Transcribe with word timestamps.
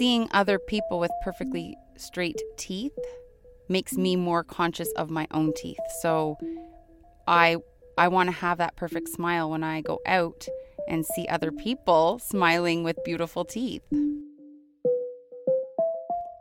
seeing 0.00 0.26
other 0.30 0.58
people 0.58 0.98
with 0.98 1.10
perfectly 1.22 1.76
straight 1.94 2.40
teeth 2.56 2.98
makes 3.68 3.98
me 3.98 4.16
more 4.16 4.42
conscious 4.42 4.90
of 4.92 5.10
my 5.10 5.26
own 5.30 5.52
teeth. 5.54 5.76
So 6.00 6.38
I 7.28 7.58
I 7.98 8.08
want 8.08 8.28
to 8.28 8.34
have 8.36 8.56
that 8.56 8.76
perfect 8.76 9.10
smile 9.10 9.50
when 9.50 9.62
I 9.62 9.82
go 9.82 10.00
out 10.06 10.46
and 10.88 11.04
see 11.04 11.28
other 11.28 11.52
people 11.52 12.18
smiling 12.18 12.82
with 12.82 12.96
beautiful 13.04 13.44
teeth. 13.44 13.82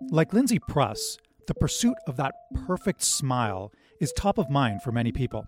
Like 0.09 0.31
Lindsay 0.31 0.59
Pruss, 0.59 1.17
the 1.47 1.53
pursuit 1.53 1.97
of 2.07 2.15
that 2.15 2.35
perfect 2.65 3.03
smile 3.03 3.73
is 3.99 4.13
top 4.13 4.37
of 4.37 4.49
mind 4.49 4.83
for 4.83 4.93
many 4.93 5.11
people. 5.11 5.45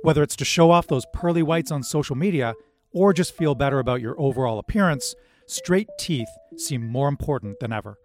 Whether 0.00 0.22
it's 0.22 0.36
to 0.36 0.46
show 0.46 0.70
off 0.70 0.86
those 0.86 1.04
pearly 1.12 1.42
whites 1.42 1.70
on 1.70 1.82
social 1.82 2.16
media 2.16 2.54
or 2.90 3.12
just 3.12 3.36
feel 3.36 3.54
better 3.54 3.80
about 3.80 4.00
your 4.00 4.18
overall 4.18 4.58
appearance, 4.58 5.14
straight 5.50 5.88
teeth 5.98 6.28
seem 6.56 6.86
more 6.86 7.08
important 7.08 7.58
than 7.60 7.72
ever. 7.72 7.98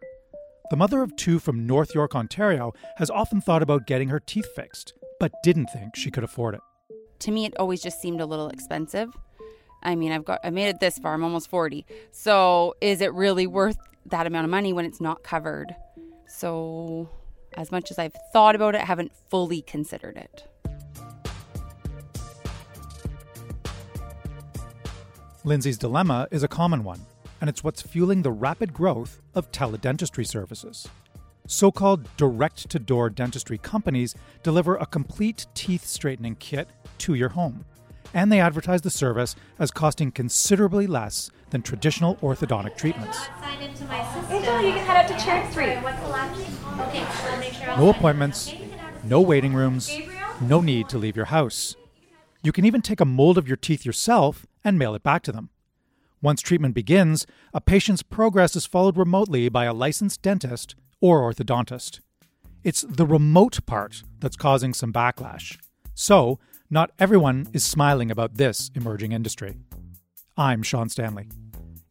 The 0.72 0.78
mother 0.78 1.04
of 1.04 1.16
two 1.16 1.38
from 1.38 1.68
North 1.68 1.94
York, 1.94 2.16
Ontario, 2.16 2.74
has 2.98 3.12
often 3.12 3.40
thought 3.40 3.62
about 3.62 3.86
getting 3.86 4.10
her 4.10 4.20
teeth 4.20 4.48
fixed, 4.56 4.94
but 5.20 5.32
didn't 5.44 5.68
think 5.68 5.96
she 5.96 6.10
could 6.10 6.24
afford 6.24 6.56
it. 6.56 6.62
To 7.20 7.32
me, 7.32 7.46
it 7.46 7.56
always 7.58 7.82
just 7.82 8.02
seemed 8.02 8.20
a 8.20 8.26
little 8.26 8.50
expensive. 8.50 9.16
I 9.84 9.96
mean, 9.96 10.12
I've 10.12 10.26
got 10.26 10.40
I 10.44 10.50
made 10.50 10.70
it 10.70 10.80
this 10.80 10.98
far. 10.98 11.14
I'm 11.14 11.24
almost 11.24 11.50
40. 11.50 11.86
So, 12.12 12.74
is 12.82 13.02
it 13.02 13.14
really 13.14 13.46
worth 13.46 13.78
that 14.08 14.26
amount 14.26 14.46
of 14.46 14.52
money 14.52 14.74
when 14.74 14.86
it's 14.86 15.00
not 15.00 15.24
covered? 15.24 15.76
So, 16.28 17.08
as 17.56 17.72
much 17.72 17.92
as 17.92 18.00
I've 18.00 18.16
thought 18.34 18.56
about 18.56 18.74
it, 18.74 18.82
I 18.82 18.86
haven't 18.86 19.12
fully 19.30 19.62
considered 19.62 20.18
it. 20.18 20.48
Lindsay's 25.44 25.78
dilemma 25.78 26.28
is 26.32 26.42
a 26.42 26.48
common 26.48 26.84
one 26.84 27.06
and 27.42 27.50
it's 27.50 27.64
what's 27.64 27.82
fueling 27.82 28.22
the 28.22 28.32
rapid 28.32 28.74
growth 28.74 29.22
of 29.34 29.52
teledentistry 29.52 30.26
services. 30.26 30.88
So 31.48 31.72
called 31.72 32.08
direct 32.18 32.70
to 32.70 32.80
door 32.80 33.10
dentistry 33.10 33.58
companies 33.58 34.16
deliver 34.42 34.76
a 34.76 34.86
complete 34.86 35.46
teeth 35.54 35.86
straightening 35.86 36.36
kit 36.36 36.70
to 37.00 37.14
your 37.14 37.30
home, 37.30 37.66
and 38.14 38.32
they 38.32 38.40
advertise 38.40 38.82
the 38.82 38.90
service 38.90 39.36
as 39.60 39.70
costing 39.72 40.12
considerably 40.12 40.88
less 40.88 41.30
than 41.52 41.62
traditional 41.62 42.16
orthodontic 42.18 42.78
treatments. 42.78 43.20
Angel, 44.30 44.62
you 44.62 44.72
can 44.72 44.86
head 44.86 44.98
out 44.98 45.08
to 45.08 45.24
chair 45.24 45.48
three. 45.52 45.76
No 47.78 47.90
appointments, 47.90 48.54
no 49.04 49.22
waiting 49.22 49.54
rooms, 49.54 49.96
no 50.42 50.62
need 50.62 50.90
to 50.90 50.98
leave 50.98 51.16
your 51.16 51.26
house. 51.26 51.76
You 52.42 52.52
can 52.52 52.66
even 52.66 52.82
take 52.82 53.00
a 53.00 53.06
mold 53.06 53.38
of 53.38 53.48
your 53.48 53.58
teeth 53.58 53.86
yourself 53.86 54.46
and 54.64 54.80
mail 54.80 54.96
it 54.96 55.04
back 55.04 55.22
to 55.24 55.32
them. 55.32 55.50
Once 56.26 56.42
treatment 56.42 56.74
begins, 56.74 57.28
a 57.54 57.62
patient's 57.62 58.02
progress 58.02 58.56
is 58.56 58.66
followed 58.66 58.98
remotely 58.98 59.48
by 59.48 59.66
a 59.66 59.74
licensed 59.76 60.24
dentist 60.24 60.74
or 61.00 61.22
orthodontist. 61.22 62.00
It's 62.64 62.82
the 62.82 63.06
remote 63.06 63.64
part 63.68 64.02
that's 64.22 64.36
causing 64.36 64.74
some 64.74 64.92
backlash. 64.92 65.60
So, 65.94 66.40
not 66.68 66.90
everyone 66.98 67.46
is 67.54 67.64
smiling 67.64 68.10
about 68.10 68.38
this 68.38 68.72
emerging 68.74 69.12
industry. 69.12 69.58
I'm 70.36 70.64
Sean 70.64 70.90
Stanley. 70.90 71.30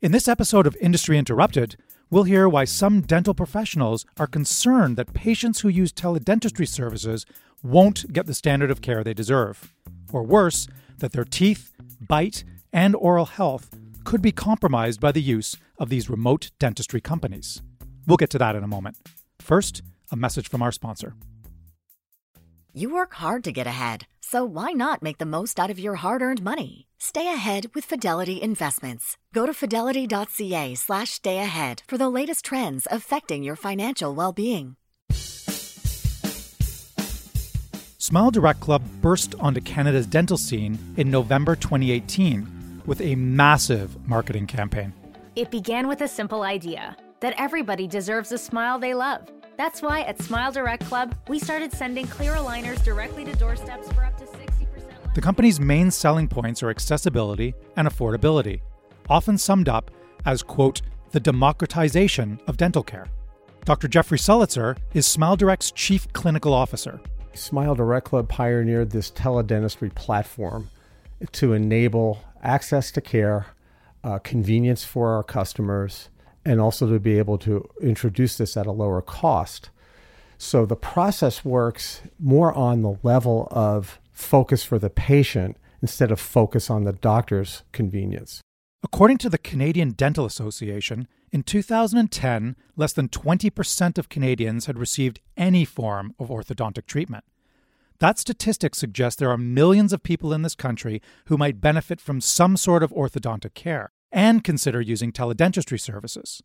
In 0.02 0.10
this 0.10 0.26
episode 0.26 0.66
of 0.66 0.76
Industry 0.80 1.16
Interrupted, 1.16 1.76
we'll 2.10 2.24
hear 2.24 2.48
why 2.48 2.64
some 2.64 3.02
dental 3.02 3.34
professionals 3.34 4.04
are 4.18 4.26
concerned 4.26 4.96
that 4.96 5.14
patients 5.14 5.60
who 5.60 5.68
use 5.68 5.92
teledentistry 5.92 6.66
services 6.66 7.24
won't 7.62 8.12
get 8.12 8.26
the 8.26 8.34
standard 8.34 8.72
of 8.72 8.82
care 8.82 9.04
they 9.04 9.14
deserve. 9.14 9.72
Or 10.12 10.24
worse, 10.24 10.66
that 10.98 11.12
their 11.12 11.22
teeth, 11.22 11.70
bite, 12.00 12.42
and 12.72 12.96
oral 12.96 13.26
health 13.26 13.70
could 14.04 14.22
be 14.22 14.32
compromised 14.32 15.00
by 15.00 15.10
the 15.10 15.22
use 15.22 15.56
of 15.78 15.88
these 15.88 16.10
remote 16.10 16.50
dentistry 16.58 17.00
companies. 17.00 17.62
We'll 18.06 18.16
get 18.16 18.30
to 18.30 18.38
that 18.38 18.54
in 18.54 18.62
a 18.62 18.68
moment. 18.68 18.98
First, 19.40 19.82
a 20.12 20.16
message 20.16 20.48
from 20.48 20.62
our 20.62 20.72
sponsor. 20.72 21.14
You 22.72 22.92
work 22.92 23.14
hard 23.14 23.44
to 23.44 23.52
get 23.52 23.66
ahead, 23.66 24.06
so 24.20 24.44
why 24.44 24.72
not 24.72 25.02
make 25.02 25.18
the 25.18 25.26
most 25.26 25.60
out 25.60 25.70
of 25.70 25.78
your 25.78 25.94
hard 25.94 26.22
earned 26.22 26.42
money? 26.42 26.86
Stay 26.98 27.32
ahead 27.32 27.70
with 27.74 27.84
Fidelity 27.84 28.42
Investments. 28.42 29.16
Go 29.32 29.46
to 29.46 29.54
fidelity.ca 29.54 30.74
slash 30.74 31.10
stay 31.10 31.38
ahead 31.38 31.82
for 31.86 31.98
the 31.98 32.08
latest 32.08 32.44
trends 32.44 32.88
affecting 32.90 33.42
your 33.42 33.56
financial 33.56 34.14
well 34.14 34.32
being. 34.32 34.76
Smile 37.98 38.30
Direct 38.30 38.60
Club 38.60 38.82
burst 39.00 39.34
onto 39.40 39.60
Canada's 39.60 40.06
dental 40.06 40.36
scene 40.36 40.78
in 40.96 41.10
November 41.10 41.56
2018 41.56 42.53
with 42.86 43.00
a 43.00 43.14
massive 43.14 44.08
marketing 44.08 44.46
campaign. 44.46 44.92
It 45.36 45.50
began 45.50 45.88
with 45.88 46.00
a 46.00 46.08
simple 46.08 46.42
idea 46.42 46.96
that 47.20 47.34
everybody 47.38 47.86
deserves 47.86 48.32
a 48.32 48.38
smile 48.38 48.78
they 48.78 48.94
love. 48.94 49.22
That's 49.56 49.82
why 49.82 50.00
at 50.02 50.20
Smile 50.20 50.52
Direct 50.52 50.84
Club, 50.84 51.14
we 51.28 51.38
started 51.38 51.72
sending 51.72 52.06
clear 52.06 52.34
aligners 52.34 52.84
directly 52.84 53.24
to 53.24 53.32
doorsteps 53.34 53.90
for 53.92 54.04
up 54.04 54.16
to 54.18 54.24
60% 54.24 55.14
The 55.14 55.20
company's 55.20 55.60
main 55.60 55.90
selling 55.90 56.28
points 56.28 56.62
are 56.62 56.70
accessibility 56.70 57.54
and 57.76 57.88
affordability, 57.88 58.60
often 59.08 59.38
summed 59.38 59.68
up 59.68 59.90
as, 60.26 60.42
quote, 60.42 60.82
the 61.12 61.20
democratization 61.20 62.40
of 62.46 62.56
dental 62.56 62.82
care. 62.82 63.06
Dr. 63.64 63.88
Jeffrey 63.88 64.18
Sulitzer 64.18 64.76
is 64.92 65.06
Smile 65.06 65.36
Direct's 65.36 65.70
chief 65.70 66.12
clinical 66.12 66.52
officer. 66.52 67.00
Smile 67.32 67.74
Direct 67.74 68.06
Club 68.06 68.28
pioneered 68.28 68.90
this 68.90 69.10
teledentistry 69.10 69.94
platform 69.94 70.68
to 71.32 71.52
enable 71.54 72.20
access 72.44 72.90
to 72.92 73.00
care, 73.00 73.46
uh, 74.02 74.18
convenience 74.18 74.84
for 74.84 75.14
our 75.14 75.22
customers, 75.22 76.10
and 76.44 76.60
also 76.60 76.88
to 76.88 77.00
be 77.00 77.18
able 77.18 77.38
to 77.38 77.68
introduce 77.80 78.36
this 78.36 78.56
at 78.56 78.66
a 78.66 78.72
lower 78.72 79.00
cost. 79.00 79.70
So 80.36 80.66
the 80.66 80.76
process 80.76 81.44
works 81.44 82.02
more 82.18 82.52
on 82.52 82.82
the 82.82 82.98
level 83.02 83.48
of 83.50 83.98
focus 84.12 84.62
for 84.62 84.78
the 84.78 84.90
patient 84.90 85.56
instead 85.80 86.10
of 86.10 86.20
focus 86.20 86.70
on 86.70 86.84
the 86.84 86.92
doctor's 86.92 87.62
convenience. 87.72 88.40
According 88.82 89.18
to 89.18 89.30
the 89.30 89.38
Canadian 89.38 89.92
Dental 89.92 90.26
Association, 90.26 91.08
in 91.32 91.42
2010, 91.42 92.54
less 92.76 92.92
than 92.92 93.08
20% 93.08 93.98
of 93.98 94.08
Canadians 94.08 94.66
had 94.66 94.78
received 94.78 95.20
any 95.36 95.64
form 95.64 96.14
of 96.18 96.28
orthodontic 96.28 96.86
treatment. 96.86 97.24
That 98.00 98.18
statistic 98.18 98.74
suggests 98.74 99.18
there 99.18 99.30
are 99.30 99.38
millions 99.38 99.92
of 99.92 100.02
people 100.02 100.32
in 100.32 100.42
this 100.42 100.54
country 100.54 101.00
who 101.26 101.36
might 101.36 101.60
benefit 101.60 102.00
from 102.00 102.20
some 102.20 102.56
sort 102.56 102.82
of 102.82 102.90
orthodontic 102.92 103.54
care 103.54 103.92
and 104.10 104.42
consider 104.42 104.80
using 104.80 105.12
teledentistry 105.12 105.80
services. 105.80 106.42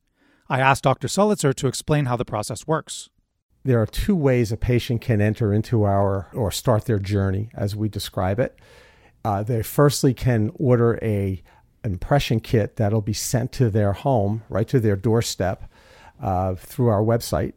I 0.47 0.59
asked 0.59 0.83
Dr. 0.83 1.07
Sulitzer 1.07 1.53
to 1.53 1.67
explain 1.67 2.05
how 2.05 2.15
the 2.15 2.25
process 2.25 2.67
works. 2.67 3.09
There 3.63 3.81
are 3.81 3.85
two 3.85 4.15
ways 4.15 4.51
a 4.51 4.57
patient 4.57 5.01
can 5.01 5.21
enter 5.21 5.53
into 5.53 5.83
our 5.83 6.29
or 6.33 6.51
start 6.51 6.85
their 6.85 6.99
journey 6.99 7.49
as 7.53 7.75
we 7.75 7.89
describe 7.89 8.39
it. 8.39 8.57
Uh, 9.25 9.43
they 9.43 9.61
firstly 9.61 10.13
can 10.13 10.51
order 10.55 10.97
a 11.01 11.43
impression 11.83 12.39
kit 12.39 12.77
that'll 12.77 13.01
be 13.01 13.13
sent 13.13 13.51
to 13.53 13.69
their 13.69 13.93
home, 13.93 14.43
right 14.49 14.67
to 14.67 14.79
their 14.79 14.95
doorstep, 14.95 15.69
uh, 16.21 16.55
through 16.55 16.87
our 16.87 17.01
website 17.01 17.53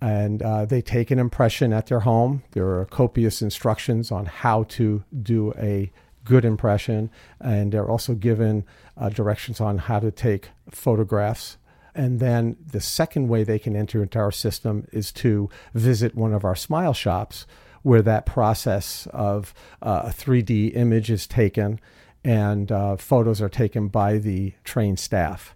and 0.00 0.42
uh, 0.42 0.64
they 0.66 0.82
take 0.82 1.10
an 1.10 1.18
impression 1.18 1.72
at 1.72 1.86
their 1.86 2.00
home. 2.00 2.42
There 2.52 2.78
are 2.78 2.84
copious 2.84 3.42
instructions 3.42 4.10
on 4.10 4.26
how 4.26 4.64
to 4.64 5.04
do 5.22 5.52
a 5.56 5.90
good 6.24 6.44
impression, 6.44 7.10
and 7.40 7.72
they're 7.72 7.88
also 7.88 8.14
given 8.14 8.64
uh, 8.96 9.08
directions 9.08 9.60
on 9.60 9.78
how 9.78 10.00
to 10.00 10.10
take 10.10 10.50
photographs. 10.70 11.56
And 11.94 12.20
then 12.20 12.56
the 12.72 12.80
second 12.80 13.28
way 13.28 13.42
they 13.42 13.58
can 13.58 13.74
enter 13.74 14.02
into 14.02 14.18
our 14.18 14.32
system 14.32 14.86
is 14.92 15.10
to 15.12 15.48
visit 15.72 16.14
one 16.14 16.34
of 16.34 16.44
our 16.44 16.56
smile 16.56 16.92
shops 16.92 17.46
where 17.82 18.02
that 18.02 18.26
process 18.26 19.06
of 19.12 19.54
uh, 19.80 20.02
a 20.04 20.08
3D 20.10 20.76
image 20.76 21.10
is 21.10 21.26
taken 21.26 21.80
and 22.24 22.72
uh, 22.72 22.96
photos 22.96 23.40
are 23.40 23.48
taken 23.48 23.86
by 23.88 24.18
the 24.18 24.52
trained 24.64 24.98
staff. 24.98 25.55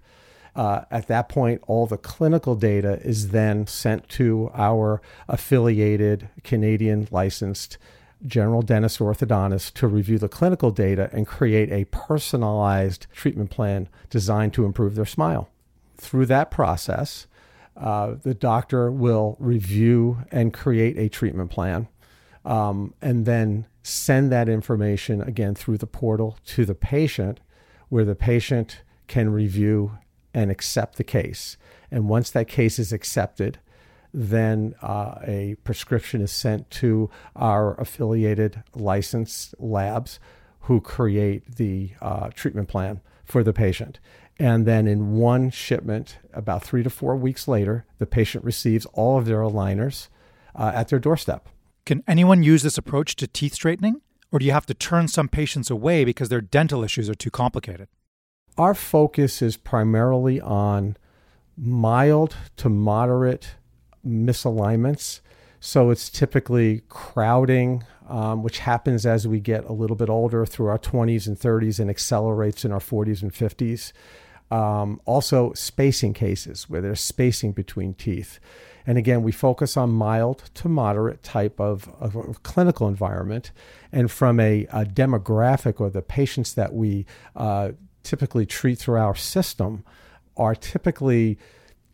Uh, 0.56 0.82
at 0.90 1.06
that 1.08 1.28
point, 1.28 1.62
all 1.66 1.86
the 1.86 1.96
clinical 1.96 2.54
data 2.54 3.00
is 3.02 3.28
then 3.28 3.66
sent 3.66 4.08
to 4.08 4.50
our 4.54 5.00
affiliated 5.28 6.28
Canadian 6.42 7.06
licensed 7.10 7.78
general 8.26 8.62
dentist 8.62 9.00
or 9.00 9.12
orthodontist 9.12 9.72
to 9.74 9.86
review 9.86 10.18
the 10.18 10.28
clinical 10.28 10.70
data 10.70 11.08
and 11.12 11.26
create 11.26 11.70
a 11.72 11.86
personalized 11.86 13.06
treatment 13.12 13.50
plan 13.50 13.88
designed 14.10 14.52
to 14.52 14.64
improve 14.64 14.94
their 14.94 15.06
smile. 15.06 15.48
Through 15.96 16.26
that 16.26 16.50
process, 16.50 17.26
uh, 17.76 18.16
the 18.22 18.34
doctor 18.34 18.90
will 18.90 19.36
review 19.38 20.18
and 20.30 20.52
create 20.52 20.98
a 20.98 21.08
treatment 21.08 21.50
plan 21.50 21.88
um, 22.44 22.94
and 23.00 23.24
then 23.24 23.66
send 23.82 24.30
that 24.32 24.48
information 24.48 25.22
again 25.22 25.54
through 25.54 25.78
the 25.78 25.86
portal 25.86 26.38
to 26.44 26.64
the 26.64 26.74
patient, 26.74 27.40
where 27.88 28.04
the 28.04 28.14
patient 28.14 28.82
can 29.06 29.30
review 29.30 29.98
and 30.32 30.50
accept 30.50 30.96
the 30.96 31.04
case. 31.04 31.56
And 31.90 32.08
once 32.08 32.30
that 32.30 32.48
case 32.48 32.78
is 32.78 32.92
accepted, 32.92 33.58
then 34.12 34.74
uh, 34.82 35.16
a 35.24 35.56
prescription 35.64 36.20
is 36.20 36.32
sent 36.32 36.70
to 36.70 37.10
our 37.36 37.74
affiliated 37.80 38.62
licensed 38.74 39.54
labs 39.58 40.18
who 40.62 40.80
create 40.80 41.56
the 41.56 41.92
uh, 42.00 42.30
treatment 42.30 42.68
plan 42.68 43.00
for 43.24 43.42
the 43.42 43.52
patient. 43.52 43.98
And 44.38 44.66
then 44.66 44.86
in 44.86 45.16
one 45.16 45.50
shipment, 45.50 46.18
about 46.32 46.64
three 46.64 46.82
to 46.82 46.90
four 46.90 47.14
weeks 47.14 47.46
later, 47.46 47.84
the 47.98 48.06
patient 48.06 48.44
receives 48.44 48.86
all 48.86 49.18
of 49.18 49.26
their 49.26 49.40
aligners 49.40 50.08
uh, 50.54 50.72
at 50.74 50.88
their 50.88 50.98
doorstep. 50.98 51.48
Can 51.84 52.02
anyone 52.08 52.42
use 52.42 52.62
this 52.62 52.78
approach 52.78 53.16
to 53.16 53.26
teeth 53.26 53.54
straightening? 53.54 54.00
Or 54.32 54.38
do 54.38 54.46
you 54.46 54.52
have 54.52 54.66
to 54.66 54.74
turn 54.74 55.08
some 55.08 55.28
patients 55.28 55.70
away 55.70 56.04
because 56.04 56.28
their 56.28 56.40
dental 56.40 56.84
issues 56.84 57.10
are 57.10 57.14
too 57.14 57.30
complicated? 57.30 57.88
Our 58.58 58.74
focus 58.74 59.42
is 59.42 59.56
primarily 59.56 60.40
on 60.40 60.96
mild 61.56 62.36
to 62.56 62.68
moderate 62.68 63.54
misalignments. 64.06 65.20
So 65.60 65.90
it's 65.90 66.08
typically 66.08 66.82
crowding, 66.88 67.84
um, 68.08 68.42
which 68.42 68.60
happens 68.60 69.04
as 69.04 69.28
we 69.28 69.40
get 69.40 69.64
a 69.64 69.72
little 69.72 69.96
bit 69.96 70.08
older 70.08 70.46
through 70.46 70.68
our 70.68 70.78
20s 70.78 71.26
and 71.26 71.38
30s 71.38 71.78
and 71.78 71.90
accelerates 71.90 72.64
in 72.64 72.72
our 72.72 72.80
40s 72.80 73.22
and 73.22 73.32
50s. 73.32 73.92
Um, 74.50 75.00
also, 75.04 75.52
spacing 75.52 76.12
cases 76.12 76.68
where 76.68 76.80
there's 76.80 77.00
spacing 77.00 77.52
between 77.52 77.94
teeth. 77.94 78.40
And 78.84 78.98
again, 78.98 79.22
we 79.22 79.30
focus 79.30 79.76
on 79.76 79.90
mild 79.90 80.50
to 80.54 80.68
moderate 80.68 81.22
type 81.22 81.60
of, 81.60 81.88
of, 82.00 82.16
of 82.16 82.42
clinical 82.42 82.88
environment. 82.88 83.52
And 83.92 84.10
from 84.10 84.40
a, 84.40 84.66
a, 84.72 84.84
demographic 84.84 85.80
or 85.80 85.90
the 85.90 86.02
patients 86.02 86.54
that 86.54 86.72
we 86.72 87.06
uh, 87.36 87.72
typically 88.02 88.46
treat 88.46 88.78
through 88.78 88.98
our 88.98 89.14
system 89.14 89.84
are 90.36 90.54
typically 90.54 91.38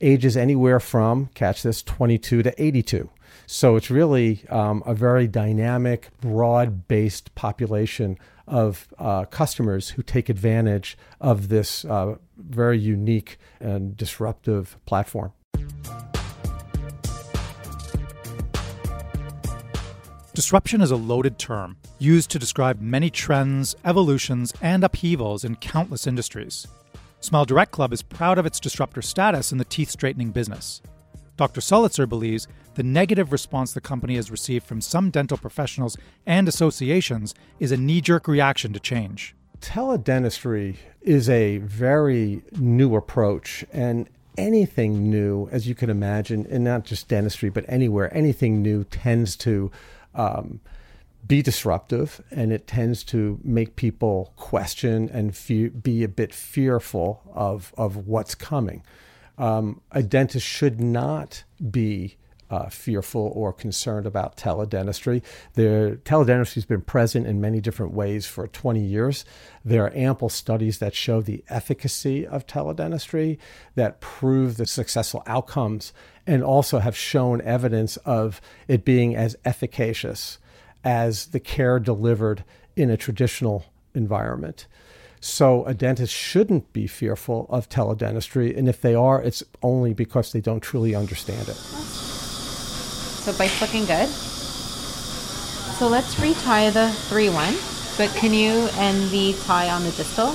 ages 0.00 0.36
anywhere 0.36 0.80
from, 0.80 1.30
catch 1.34 1.62
this, 1.62 1.82
22 1.82 2.42
to 2.42 2.62
82. 2.62 3.10
So 3.46 3.76
it's 3.76 3.90
really 3.90 4.44
um, 4.48 4.82
a 4.86 4.94
very 4.94 5.26
dynamic, 5.26 6.08
broad 6.20 6.88
based 6.88 7.34
population 7.34 8.18
of 8.46 8.88
uh, 8.98 9.24
customers 9.26 9.90
who 9.90 10.02
take 10.02 10.28
advantage 10.28 10.96
of 11.20 11.48
this 11.48 11.84
uh, 11.84 12.16
very 12.36 12.78
unique 12.78 13.38
and 13.60 13.96
disruptive 13.96 14.76
platform. 14.86 15.32
Disruption 20.36 20.82
is 20.82 20.90
a 20.90 20.96
loaded 20.96 21.38
term 21.38 21.78
used 21.98 22.30
to 22.30 22.38
describe 22.38 22.78
many 22.78 23.08
trends, 23.08 23.74
evolutions, 23.86 24.52
and 24.60 24.84
upheavals 24.84 25.46
in 25.46 25.56
countless 25.56 26.06
industries. 26.06 26.66
Smile 27.20 27.46
Direct 27.46 27.72
Club 27.72 27.90
is 27.90 28.02
proud 28.02 28.36
of 28.36 28.44
its 28.44 28.60
disruptor 28.60 29.00
status 29.00 29.50
in 29.50 29.56
the 29.56 29.64
teeth 29.64 29.88
straightening 29.88 30.32
business. 30.32 30.82
Dr. 31.38 31.62
Sulitzer 31.62 32.06
believes 32.06 32.48
the 32.74 32.82
negative 32.82 33.32
response 33.32 33.72
the 33.72 33.80
company 33.80 34.16
has 34.16 34.30
received 34.30 34.66
from 34.66 34.82
some 34.82 35.08
dental 35.08 35.38
professionals 35.38 35.96
and 36.26 36.46
associations 36.48 37.34
is 37.58 37.72
a 37.72 37.78
knee 37.78 38.02
jerk 38.02 38.28
reaction 38.28 38.74
to 38.74 38.78
change. 38.78 39.34
Teledentistry 39.62 40.76
is 41.00 41.30
a 41.30 41.56
very 41.56 42.42
new 42.58 42.94
approach, 42.94 43.64
and 43.72 44.06
anything 44.36 45.08
new, 45.08 45.48
as 45.50 45.66
you 45.66 45.74
can 45.74 45.88
imagine, 45.88 46.46
and 46.50 46.62
not 46.62 46.84
just 46.84 47.08
dentistry, 47.08 47.48
but 47.48 47.64
anywhere, 47.68 48.14
anything 48.14 48.60
new 48.60 48.84
tends 48.84 49.34
to 49.36 49.70
um, 50.16 50.60
be 51.26 51.42
disruptive 51.42 52.20
and 52.30 52.52
it 52.52 52.66
tends 52.66 53.02
to 53.04 53.38
make 53.42 53.76
people 53.76 54.32
question 54.36 55.08
and 55.12 55.36
fe- 55.36 55.68
be 55.68 56.02
a 56.02 56.08
bit 56.08 56.32
fearful 56.32 57.22
of, 57.32 57.72
of 57.76 58.06
what's 58.06 58.34
coming. 58.34 58.82
Um, 59.38 59.80
a 59.92 60.02
dentist 60.02 60.46
should 60.46 60.80
not 60.80 61.44
be 61.70 62.16
uh, 62.50 62.68
fearful 62.68 63.32
or 63.34 63.52
concerned 63.52 64.06
about 64.06 64.36
teledentistry. 64.36 65.22
The 65.54 65.98
teledentistry 66.04 66.54
has 66.54 66.64
been 66.64 66.82
present 66.82 67.26
in 67.26 67.40
many 67.40 67.60
different 67.60 67.92
ways 67.92 68.26
for 68.26 68.46
20 68.46 68.80
years. 68.80 69.24
There 69.64 69.84
are 69.84 69.96
ample 69.96 70.28
studies 70.28 70.78
that 70.78 70.94
show 70.94 71.20
the 71.20 71.44
efficacy 71.48 72.26
of 72.26 72.46
teledentistry, 72.46 73.38
that 73.74 74.00
prove 74.00 74.56
the 74.56 74.66
successful 74.66 75.22
outcomes, 75.26 75.92
and 76.26 76.42
also 76.42 76.78
have 76.78 76.96
shown 76.96 77.40
evidence 77.42 77.96
of 77.98 78.40
it 78.68 78.84
being 78.84 79.16
as 79.16 79.36
efficacious 79.44 80.38
as 80.84 81.26
the 81.26 81.40
care 81.40 81.80
delivered 81.80 82.44
in 82.76 82.90
a 82.90 82.96
traditional 82.96 83.64
environment. 83.94 84.66
So 85.20 85.64
a 85.64 85.74
dentist 85.74 86.14
shouldn't 86.14 86.72
be 86.72 86.86
fearful 86.86 87.46
of 87.48 87.68
teledentistry, 87.68 88.56
and 88.56 88.68
if 88.68 88.80
they 88.80 88.94
are, 88.94 89.20
it's 89.20 89.42
only 89.62 89.94
because 89.94 90.32
they 90.32 90.40
don't 90.40 90.60
truly 90.60 90.94
understand 90.94 91.48
it. 91.48 91.85
So 93.26 93.32
bite's 93.36 93.60
looking 93.60 93.86
good. 93.86 94.08
So 95.78 95.88
let's 95.88 96.16
retie 96.20 96.70
the 96.70 96.94
3-1, 97.10 97.98
but 97.98 98.08
can 98.10 98.32
you 98.32 98.68
end 98.76 99.10
the 99.10 99.34
tie 99.42 99.68
on 99.68 99.82
the 99.82 99.90
distal 99.90 100.28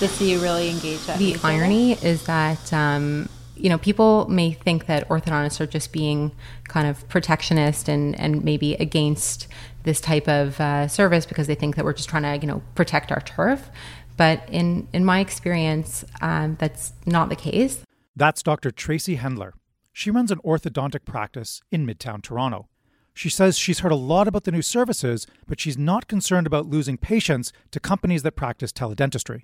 just 0.00 0.18
so 0.18 0.24
you 0.24 0.40
really 0.40 0.68
engage 0.68 1.06
that? 1.06 1.20
The 1.20 1.36
irony 1.44 1.92
is 1.92 2.24
that 2.24 2.72
um, 2.72 3.28
you 3.54 3.68
know, 3.68 3.78
people 3.78 4.26
may 4.28 4.50
think 4.50 4.86
that 4.86 5.08
orthodontists 5.08 5.60
are 5.60 5.68
just 5.68 5.92
being 5.92 6.32
kind 6.66 6.88
of 6.88 7.08
protectionist 7.08 7.88
and, 7.88 8.18
and 8.18 8.42
maybe 8.42 8.74
against 8.74 9.46
this 9.84 10.00
type 10.00 10.26
of 10.26 10.60
uh, 10.60 10.88
service 10.88 11.24
because 11.24 11.46
they 11.46 11.54
think 11.54 11.76
that 11.76 11.84
we're 11.84 11.92
just 11.92 12.08
trying 12.08 12.24
to, 12.24 12.44
you 12.44 12.52
know, 12.52 12.60
protect 12.74 13.12
our 13.12 13.20
turf. 13.20 13.70
But 14.16 14.42
in, 14.48 14.88
in 14.92 15.04
my 15.04 15.20
experience, 15.20 16.04
um, 16.20 16.56
that's 16.58 16.92
not 17.06 17.28
the 17.28 17.36
case. 17.36 17.84
That's 18.16 18.42
Dr. 18.42 18.72
Tracey 18.72 19.16
Hendler. 19.16 19.52
She 19.92 20.10
runs 20.10 20.30
an 20.30 20.40
orthodontic 20.44 21.04
practice 21.04 21.62
in 21.70 21.86
Midtown 21.86 22.22
Toronto. 22.22 22.68
She 23.14 23.28
says 23.28 23.58
she's 23.58 23.80
heard 23.80 23.92
a 23.92 23.96
lot 23.96 24.26
about 24.26 24.44
the 24.44 24.52
new 24.52 24.62
services, 24.62 25.26
but 25.46 25.60
she's 25.60 25.76
not 25.76 26.08
concerned 26.08 26.46
about 26.46 26.66
losing 26.66 26.96
patients 26.96 27.52
to 27.70 27.78
companies 27.78 28.22
that 28.22 28.36
practice 28.36 28.72
teledentistry 28.72 29.42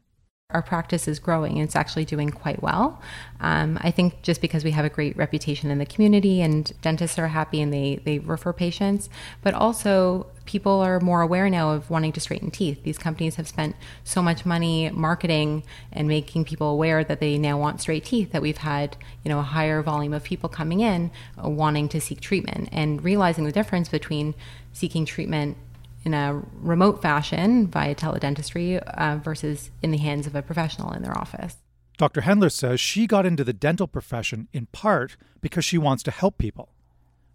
our 0.54 0.62
practice 0.62 1.06
is 1.06 1.18
growing 1.18 1.58
it's 1.58 1.76
actually 1.76 2.06
doing 2.06 2.30
quite 2.30 2.62
well. 2.62 3.02
Um, 3.38 3.78
I 3.82 3.90
think 3.90 4.22
just 4.22 4.40
because 4.40 4.64
we 4.64 4.70
have 4.70 4.86
a 4.86 4.88
great 4.88 5.14
reputation 5.14 5.70
in 5.70 5.76
the 5.76 5.84
community 5.84 6.40
and 6.40 6.72
dentists 6.80 7.18
are 7.18 7.28
happy 7.28 7.60
and 7.60 7.70
they, 7.70 8.00
they 8.06 8.20
refer 8.20 8.54
patients, 8.54 9.10
but 9.42 9.52
also 9.52 10.26
people 10.46 10.80
are 10.80 11.00
more 11.00 11.20
aware 11.20 11.50
now 11.50 11.72
of 11.72 11.90
wanting 11.90 12.12
to 12.12 12.20
straighten 12.20 12.50
teeth. 12.50 12.82
These 12.82 12.96
companies 12.96 13.34
have 13.34 13.46
spent 13.46 13.76
so 14.04 14.22
much 14.22 14.46
money 14.46 14.88
marketing 14.88 15.64
and 15.92 16.08
making 16.08 16.46
people 16.46 16.70
aware 16.70 17.04
that 17.04 17.20
they 17.20 17.36
now 17.36 17.58
want 17.58 17.82
straight 17.82 18.06
teeth 18.06 18.32
that 18.32 18.40
we've 18.40 18.56
had, 18.56 18.96
you 19.22 19.28
know, 19.28 19.40
a 19.40 19.42
higher 19.42 19.82
volume 19.82 20.14
of 20.14 20.24
people 20.24 20.48
coming 20.48 20.80
in 20.80 21.10
uh, 21.44 21.46
wanting 21.46 21.90
to 21.90 22.00
seek 22.00 22.22
treatment 22.22 22.70
and 22.72 23.04
realizing 23.04 23.44
the 23.44 23.52
difference 23.52 23.90
between 23.90 24.34
seeking 24.72 25.04
treatment 25.04 25.58
in 26.04 26.14
a 26.14 26.42
remote 26.54 27.02
fashion 27.02 27.66
via 27.66 27.94
teledentistry 27.94 28.78
uh, 28.78 29.16
versus 29.16 29.70
in 29.82 29.90
the 29.90 29.98
hands 29.98 30.26
of 30.26 30.34
a 30.34 30.42
professional 30.42 30.92
in 30.92 31.02
their 31.02 31.16
office. 31.16 31.56
Dr. 31.96 32.20
Hendler 32.20 32.52
says 32.52 32.78
she 32.78 33.06
got 33.06 33.26
into 33.26 33.42
the 33.42 33.52
dental 33.52 33.88
profession 33.88 34.48
in 34.52 34.66
part 34.66 35.16
because 35.40 35.64
she 35.64 35.78
wants 35.78 36.02
to 36.04 36.10
help 36.10 36.38
people. 36.38 36.70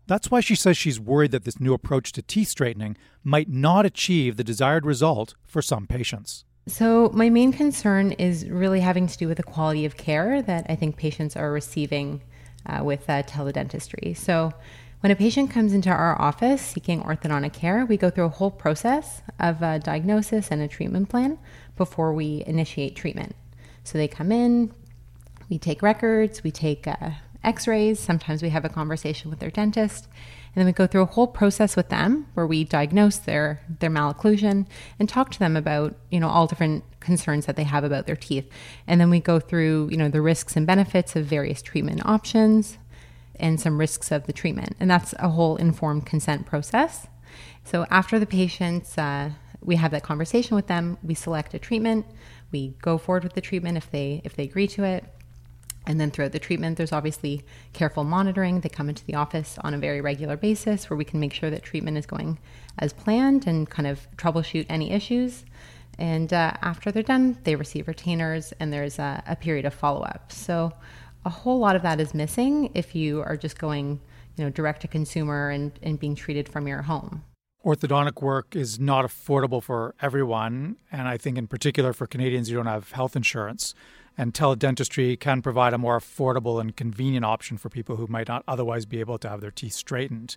That's 0.08 0.32
why 0.32 0.40
she 0.40 0.56
says 0.56 0.78
she's 0.78 1.00
worried 1.00 1.32
that 1.32 1.44
this 1.44 1.60
new 1.60 1.74
approach 1.74 2.12
to 2.14 2.22
teeth 2.22 2.50
straightening 2.50 2.98
might 3.24 3.50
not 3.50 3.86
achieve 3.86 4.36
the 4.36 4.44
desired 4.44 4.86
result 4.86 5.36
for 5.44 5.62
some 5.62 5.88
patients. 5.88 6.46
So, 6.66 7.10
my 7.14 7.30
main 7.30 7.52
concern 7.52 8.14
is 8.14 8.48
really 8.48 8.80
having 8.80 9.08
to 9.08 9.18
do 9.18 9.28
with 9.28 9.38
the 9.38 9.44
quality 9.44 9.86
of 9.86 9.98
care 9.98 10.42
that 10.42 10.66
I 10.70 10.76
think 10.76 10.96
patients 10.96 11.36
are 11.36 11.52
receiving 11.52 12.22
uh, 12.66 12.82
with 12.84 13.10
uh, 13.10 13.24
teledentistry. 13.24 14.16
So, 14.16 14.54
when 15.04 15.12
a 15.12 15.18
patient 15.18 15.52
comes 15.52 15.74
into 15.74 15.90
our 15.90 16.20
office 16.22 16.62
seeking 16.62 17.04
orthodontic 17.04 17.52
care, 17.52 17.86
we 17.86 17.98
go 17.98 18.10
through 18.10 18.24
a 18.24 18.30
whole 18.30 18.50
process 18.50 19.22
of 19.38 19.62
a 19.62 19.78
diagnosis 19.78 20.50
and 20.50 20.62
a 20.62 20.68
treatment 20.70 21.10
plan 21.10 21.38
before 21.76 22.14
we 22.14 22.42
initiate 22.48 22.96
treatment. 22.96 23.36
So 23.84 23.98
they 23.98 24.08
come 24.08 24.32
in, 24.32 24.74
we 25.50 25.58
take 25.60 25.82
records, 25.82 26.42
we 26.42 26.52
take 26.52 26.88
uh, 26.88 27.10
x 27.44 27.68
rays, 27.68 28.00
sometimes 28.00 28.42
we 28.42 28.48
have 28.48 28.64
a 28.64 28.70
conversation 28.70 29.30
with 29.30 29.40
their 29.40 29.52
dentist, 29.52 30.08
and 30.56 30.62
then 30.62 30.68
we 30.68 30.72
go 30.72 30.88
through 30.88 31.02
a 31.02 31.08
whole 31.08 31.28
process 31.28 31.76
with 31.76 31.90
them 31.90 32.28
where 32.36 32.48
we 32.48 32.64
diagnose 32.64 33.18
their, 33.18 33.62
their 33.80 33.90
malocclusion 33.90 34.68
and 35.00 35.10
talk 35.10 35.32
to 35.32 35.40
them 35.40 35.58
about, 35.58 35.96
you 36.12 36.20
know, 36.22 36.30
all 36.30 36.48
different 36.48 36.86
concerns 37.02 37.46
that 37.46 37.58
they 37.58 37.64
have 37.64 37.84
about 37.84 38.06
their 38.06 38.16
teeth. 38.16 38.50
And 38.88 39.02
then 39.02 39.10
we 39.10 39.20
go 39.20 39.42
through, 39.42 39.90
you 39.92 39.98
know, 39.98 40.08
the 40.08 40.22
risks 40.22 40.56
and 40.56 40.66
benefits 40.66 41.18
of 41.18 41.26
various 41.26 41.62
treatment 41.62 42.06
options, 42.06 42.78
and 43.40 43.60
some 43.60 43.80
risks 43.80 44.12
of 44.12 44.26
the 44.28 44.34
treatment. 44.34 44.76
And 44.80 44.90
that's 44.90 45.14
a 45.20 45.30
whole 45.30 45.56
informed 45.56 46.06
consent 46.06 46.46
process. 46.46 47.08
So 47.64 47.86
after 47.90 48.20
the 48.20 48.26
patients, 48.26 48.98
uh, 48.98 49.32
we 49.62 49.78
have 49.78 49.92
that 49.92 50.04
conversation 50.04 50.56
with 50.56 50.68
them. 50.68 50.98
We 51.04 51.14
select 51.14 51.54
a 51.54 51.60
treatment. 51.60 52.06
We 52.52 52.76
go 52.82 52.98
forward 52.98 53.24
with 53.24 53.34
the 53.34 53.42
treatment 53.42 53.78
if 53.78 53.90
they 53.90 54.22
if 54.24 54.36
they 54.36 54.44
agree 54.44 54.68
to 54.68 54.84
it. 54.84 55.06
And 55.86 56.00
then 56.00 56.12
throughout 56.12 56.32
the 56.32 56.40
treatment, 56.40 56.78
there's 56.78 56.94
obviously 56.94 57.44
careful 57.74 58.06
monitoring. 58.06 58.62
They 58.62 58.70
come 58.70 58.88
into 58.88 59.06
the 59.06 59.16
office 59.16 59.58
on 59.62 59.74
a 59.74 59.78
very 59.78 60.00
regular 60.00 60.38
basis 60.38 60.90
where 60.90 60.96
we 60.96 61.04
can 61.04 61.20
make 61.20 61.34
sure 61.34 61.50
that 61.50 61.64
treatment 61.64 61.98
is 61.98 62.06
going 62.06 62.40
as 62.80 62.94
planned 62.94 63.48
and 63.48 63.70
kind 63.70 63.88
of 63.88 64.08
troubleshoot 64.16 64.66
any 64.70 64.92
issues. 64.92 65.44
And 66.00 66.32
uh, 66.32 66.54
after 66.62 66.92
they're 66.92 67.04
done, 67.04 67.38
they 67.44 67.56
receive 67.56 67.88
retainers 67.88 68.54
and 68.60 68.72
there's 68.72 68.98
a, 68.98 69.24
a 69.28 69.36
period 69.36 69.66
of 69.66 69.74
follow 69.74 70.02
up. 70.04 70.32
So 70.32 70.72
a 71.26 71.30
whole 71.30 71.60
lot 71.60 71.76
of 71.76 71.82
that 71.82 72.00
is 72.00 72.14
missing 72.14 72.72
if 72.74 72.96
you 72.96 73.22
are 73.22 73.38
just 73.38 73.58
going, 73.58 74.00
you 74.36 74.44
know, 74.44 74.50
direct 74.50 74.82
to 74.82 74.88
consumer 74.88 75.50
and, 75.50 75.72
and 75.82 76.00
being 76.00 76.16
treated 76.16 76.50
from 76.50 76.68
your 76.68 76.84
home. 76.84 77.24
orthodontic 77.66 78.22
work 78.22 78.56
is 78.56 78.80
not 78.80 79.06
affordable 79.06 79.64
for 79.64 79.96
everyone, 80.02 80.76
and 80.92 81.08
I 81.08 81.18
think 81.18 81.38
in 81.38 81.48
particular 81.48 81.94
for 81.94 82.08
Canadians 82.08 82.50
who 82.50 82.56
don't 82.56 82.66
have 82.66 82.92
health 82.92 83.16
insurance. 83.16 83.74
And 84.16 84.32
teledentistry 84.32 85.20
can 85.20 85.42
provide 85.42 85.74
a 85.74 85.80
more 85.80 86.00
affordable 86.00 86.62
and 86.62 86.76
convenient 86.76 87.26
option 87.26 87.58
for 87.58 87.70
people 87.70 87.96
who 87.96 88.06
might 88.06 88.28
not 88.28 88.44
otherwise 88.48 88.86
be 88.86 89.00
able 89.00 89.18
to 89.18 89.28
have 89.28 89.42
their 89.42 89.50
teeth 89.50 89.74
straightened. 89.74 90.36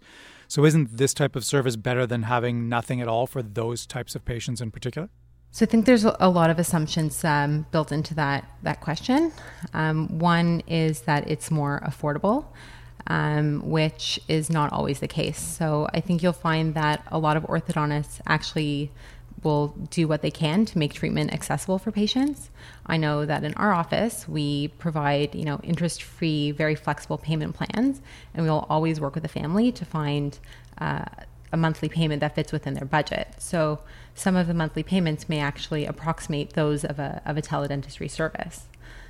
So, 0.48 0.64
isn't 0.64 0.96
this 0.96 1.12
type 1.12 1.36
of 1.36 1.44
service 1.44 1.76
better 1.76 2.06
than 2.06 2.22
having 2.22 2.70
nothing 2.70 3.02
at 3.02 3.08
all 3.08 3.26
for 3.26 3.42
those 3.42 3.84
types 3.84 4.14
of 4.14 4.24
patients 4.24 4.62
in 4.62 4.70
particular? 4.70 5.10
So 5.50 5.64
I 5.64 5.68
think 5.68 5.86
there's 5.86 6.04
a 6.04 6.28
lot 6.28 6.50
of 6.50 6.58
assumptions 6.58 7.24
um, 7.24 7.64
built 7.70 7.90
into 7.90 8.14
that 8.14 8.46
that 8.62 8.80
question. 8.82 9.32
Um, 9.72 10.18
one 10.18 10.62
is 10.66 11.02
that 11.02 11.30
it's 11.30 11.50
more 11.50 11.82
affordable 11.86 12.46
um, 13.08 13.60
which 13.68 14.20
is 14.28 14.50
not 14.50 14.72
always 14.72 15.00
the 15.00 15.08
case. 15.08 15.38
So 15.38 15.88
I 15.92 16.00
think 16.00 16.22
you'll 16.22 16.32
find 16.32 16.74
that 16.74 17.06
a 17.08 17.18
lot 17.18 17.36
of 17.36 17.44
orthodontists 17.44 18.20
actually 18.26 18.90
will 19.42 19.68
do 19.90 20.08
what 20.08 20.22
they 20.22 20.30
can 20.30 20.64
to 20.64 20.78
make 20.78 20.92
treatment 20.92 21.32
accessible 21.32 21.78
for 21.78 21.92
patients. 21.92 22.50
I 22.86 22.96
know 22.96 23.24
that 23.26 23.44
in 23.44 23.54
our 23.54 23.72
office 23.72 24.26
we 24.26 24.68
provide, 24.68 25.34
you 25.34 25.44
know, 25.44 25.60
interest-free, 25.62 26.52
very 26.52 26.74
flexible 26.74 27.18
payment 27.18 27.54
plans, 27.54 28.00
and 28.34 28.44
we'll 28.44 28.66
always 28.68 29.00
work 29.00 29.14
with 29.14 29.22
the 29.22 29.28
family 29.28 29.70
to 29.72 29.84
find 29.84 30.38
uh, 30.78 31.04
a 31.56 31.58
monthly 31.58 31.88
payment 31.88 32.20
that 32.20 32.34
fits 32.34 32.52
within 32.52 32.74
their 32.74 32.84
budget. 32.84 33.28
So 33.38 33.80
some 34.14 34.36
of 34.36 34.46
the 34.46 34.54
monthly 34.54 34.82
payments 34.82 35.28
may 35.28 35.40
actually 35.40 35.86
approximate 35.86 36.52
those 36.52 36.84
of 36.84 36.98
a 36.98 37.22
of 37.24 37.36
a 37.36 37.42
teledentistry 37.42 38.10
service. 38.10 38.66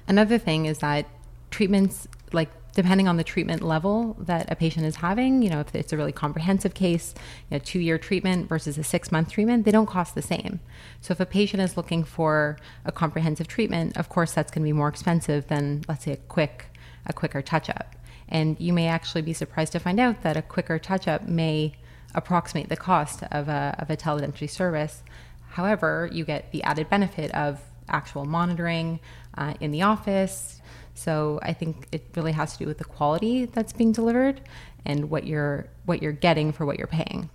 Another 0.09 0.39
thing 0.39 0.67
is 0.67 0.79
that 0.79 1.07
treatments 1.51 2.09
like 2.33 2.51
depending 2.73 3.09
on 3.09 3.17
the 3.17 3.25
treatment 3.25 3.63
level 3.63 4.15
that 4.19 4.51
a 4.53 4.55
patient 4.55 4.85
is 4.85 4.97
having, 4.97 5.41
you 5.43 5.49
know, 5.49 5.61
if 5.61 5.75
it's 5.75 5.95
a 5.95 5.97
really 5.97 6.13
comprehensive 6.13 6.75
case, 6.75 7.15
you 7.49 7.57
know, 7.57 7.65
two 7.65 7.81
year 7.81 7.99
treatment 7.99 8.49
versus 8.49 8.79
a 8.79 8.85
six 8.85 9.11
month 9.11 9.31
treatment, 9.31 9.65
they 9.65 9.71
don't 9.71 9.87
cost 9.87 10.15
the 10.15 10.23
same. 10.23 10.61
So 11.01 11.13
if 11.13 11.21
a 11.21 11.27
patient 11.27 11.63
is 11.63 11.77
looking 11.77 12.05
for 12.05 12.59
a 12.85 12.93
comprehensive 12.93 13.49
treatment, 13.49 13.97
of 13.97 14.09
course, 14.09 14.33
that's 14.33 14.53
going 14.53 14.63
to 14.63 14.69
be 14.69 14.73
more 14.73 14.89
expensive 14.89 15.49
than, 15.49 15.85
let's 15.89 16.05
say, 16.05 16.13
a 16.13 16.17
quick, 16.17 16.67
a 17.07 17.13
quicker 17.13 17.43
touch 17.43 17.69
up. 17.71 17.97
And 18.29 18.57
you 18.61 18.73
may 18.73 18.89
actually 18.89 19.23
be 19.23 19.33
surprised 19.33 19.73
to 19.73 19.81
find 19.81 19.99
out 19.99 20.23
that 20.23 20.37
a 20.37 20.43
quicker 20.43 20.79
touch 20.79 21.09
up 21.09 21.27
may 21.27 21.75
approximate 22.17 22.69
the 22.69 22.77
cost 22.77 23.23
of 23.31 23.49
a, 23.49 23.77
of 23.79 23.91
a 23.91 23.97
teledentistry 23.97 24.51
service. 24.51 25.05
However, 25.51 26.09
you 26.13 26.25
get 26.25 26.51
the 26.51 26.63
added 26.65 26.91
benefit 26.91 27.33
of 27.35 27.61
actual 27.89 28.25
monitoring 28.25 28.99
uh, 29.39 29.55
in 29.61 29.71
the 29.71 29.83
office, 29.83 30.61
so 30.95 31.39
I 31.43 31.53
think 31.53 31.87
it 31.93 32.03
really 32.17 32.33
has 32.33 32.55
to 32.55 32.59
do 32.59 32.67
with 32.67 32.79
the 32.79 32.85
quality 32.85 33.45
that's 33.45 33.73
being 33.73 33.93
delivered 33.93 34.41
and 34.85 35.11
what 35.11 35.27
you're 35.27 35.69
what 35.85 36.03
you're 36.03 36.13
getting 36.13 36.53
for 36.53 36.65
what 36.67 36.79
you're 36.79 36.87
paying. 36.87 37.31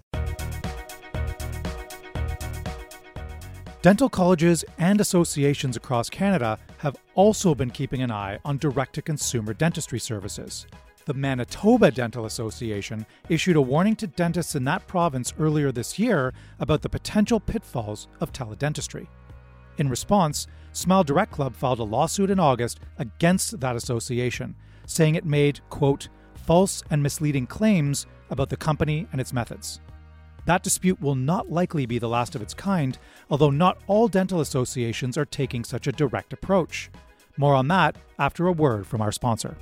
Dental 3.81 4.09
colleges 4.09 4.63
and 4.77 5.01
associations 5.01 5.75
across 5.75 6.07
Canada 6.07 6.59
have 6.77 6.97
also 7.15 7.55
been 7.55 7.71
keeping 7.71 8.03
an 8.03 8.11
eye 8.11 8.37
on 8.45 8.59
direct 8.59 8.93
to 8.93 9.01
consumer 9.01 9.55
dentistry 9.55 9.99
services. 9.99 10.67
The 11.05 11.13
Manitoba 11.15 11.89
Dental 11.89 12.25
Association 12.25 13.07
issued 13.27 13.55
a 13.55 13.61
warning 13.61 13.95
to 13.97 14.07
dentists 14.07 14.53
in 14.53 14.65
that 14.65 14.85
province 14.85 15.33
earlier 15.39 15.71
this 15.71 15.97
year 15.97 16.31
about 16.59 16.83
the 16.83 16.89
potential 16.89 17.39
pitfalls 17.39 18.07
of 18.19 18.31
teledentistry. 18.31 19.07
In 19.77 19.89
response, 19.89 20.47
Smile 20.73 21.03
Direct 21.03 21.31
Club 21.31 21.55
filed 21.55 21.79
a 21.79 21.83
lawsuit 21.83 22.29
in 22.29 22.39
August 22.39 22.79
against 22.99 23.59
that 23.59 23.75
association, 23.75 24.55
saying 24.85 25.15
it 25.15 25.25
made, 25.25 25.59
quote, 25.69 26.07
false 26.35 26.83
and 26.91 27.01
misleading 27.01 27.47
claims 27.47 28.05
about 28.29 28.49
the 28.49 28.57
company 28.57 29.07
and 29.11 29.19
its 29.19 29.33
methods. 29.33 29.79
That 30.45 30.63
dispute 30.63 31.01
will 31.01 31.15
not 31.15 31.51
likely 31.51 31.85
be 31.85 31.97
the 31.97 32.09
last 32.09 32.35
of 32.35 32.41
its 32.41 32.53
kind, 32.53 32.97
although 33.29 33.49
not 33.49 33.79
all 33.87 34.07
dental 34.07 34.41
associations 34.41 35.17
are 35.17 35.25
taking 35.25 35.63
such 35.63 35.87
a 35.87 35.91
direct 35.91 36.31
approach. 36.31 36.91
More 37.37 37.55
on 37.55 37.67
that 37.69 37.95
after 38.19 38.47
a 38.47 38.51
word 38.51 38.85
from 38.85 39.01
our 39.01 39.11
sponsor. 39.11 39.57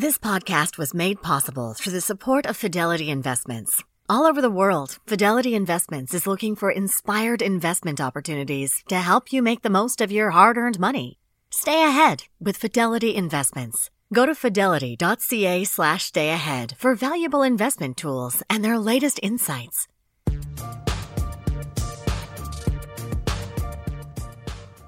This 0.00 0.16
podcast 0.16 0.78
was 0.78 0.94
made 0.94 1.20
possible 1.20 1.74
through 1.74 1.92
the 1.92 2.00
support 2.00 2.46
of 2.46 2.56
Fidelity 2.56 3.10
Investments. 3.10 3.84
All 4.08 4.24
over 4.24 4.40
the 4.40 4.48
world, 4.48 4.96
Fidelity 5.06 5.54
Investments 5.54 6.14
is 6.14 6.26
looking 6.26 6.56
for 6.56 6.70
inspired 6.70 7.42
investment 7.42 8.00
opportunities 8.00 8.82
to 8.88 8.94
help 8.96 9.30
you 9.30 9.42
make 9.42 9.60
the 9.60 9.68
most 9.68 10.00
of 10.00 10.10
your 10.10 10.30
hard 10.30 10.56
earned 10.56 10.80
money. 10.80 11.18
Stay 11.50 11.86
ahead 11.86 12.24
with 12.40 12.56
Fidelity 12.56 13.14
Investments. 13.14 13.90
Go 14.10 14.24
to 14.24 14.34
fidelity.ca 14.34 15.64
slash 15.64 16.04
stay 16.04 16.30
ahead 16.30 16.76
for 16.78 16.94
valuable 16.94 17.42
investment 17.42 17.98
tools 17.98 18.42
and 18.48 18.64
their 18.64 18.78
latest 18.78 19.20
insights. 19.22 19.86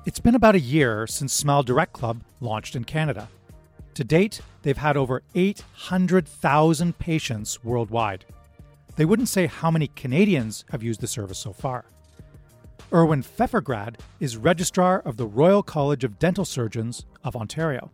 It's 0.07 0.21
been 0.21 0.35
about 0.35 0.55
a 0.55 0.69
year 0.75 1.07
since 1.07 1.35
Smile 1.35 1.63
Direct 1.63 1.93
Club 1.93 2.23
launched 2.41 2.75
in 2.75 2.85
Canada. 2.85 3.29
To 3.95 4.05
date, 4.05 4.41
they've 4.63 4.77
had 4.77 4.97
over 4.97 5.23
800,000 5.35 6.99
patients 6.99 7.63
worldwide. 7.63 8.25
They 8.97 9.05
wouldn't 9.05 9.29
say 9.29 9.47
how 9.47 9.71
many 9.71 9.89
Canadians 9.89 10.65
have 10.71 10.83
used 10.83 11.01
the 11.01 11.07
service 11.07 11.39
so 11.39 11.53
far. 11.53 11.85
Irwin 12.93 13.23
Fefergrad 13.23 13.97
is 14.21 14.37
Registrar 14.37 15.01
of 15.01 15.17
the 15.17 15.27
Royal 15.27 15.63
College 15.63 16.05
of 16.05 16.19
Dental 16.19 16.45
Surgeons 16.45 17.07
of 17.25 17.35
Ontario. 17.37 17.91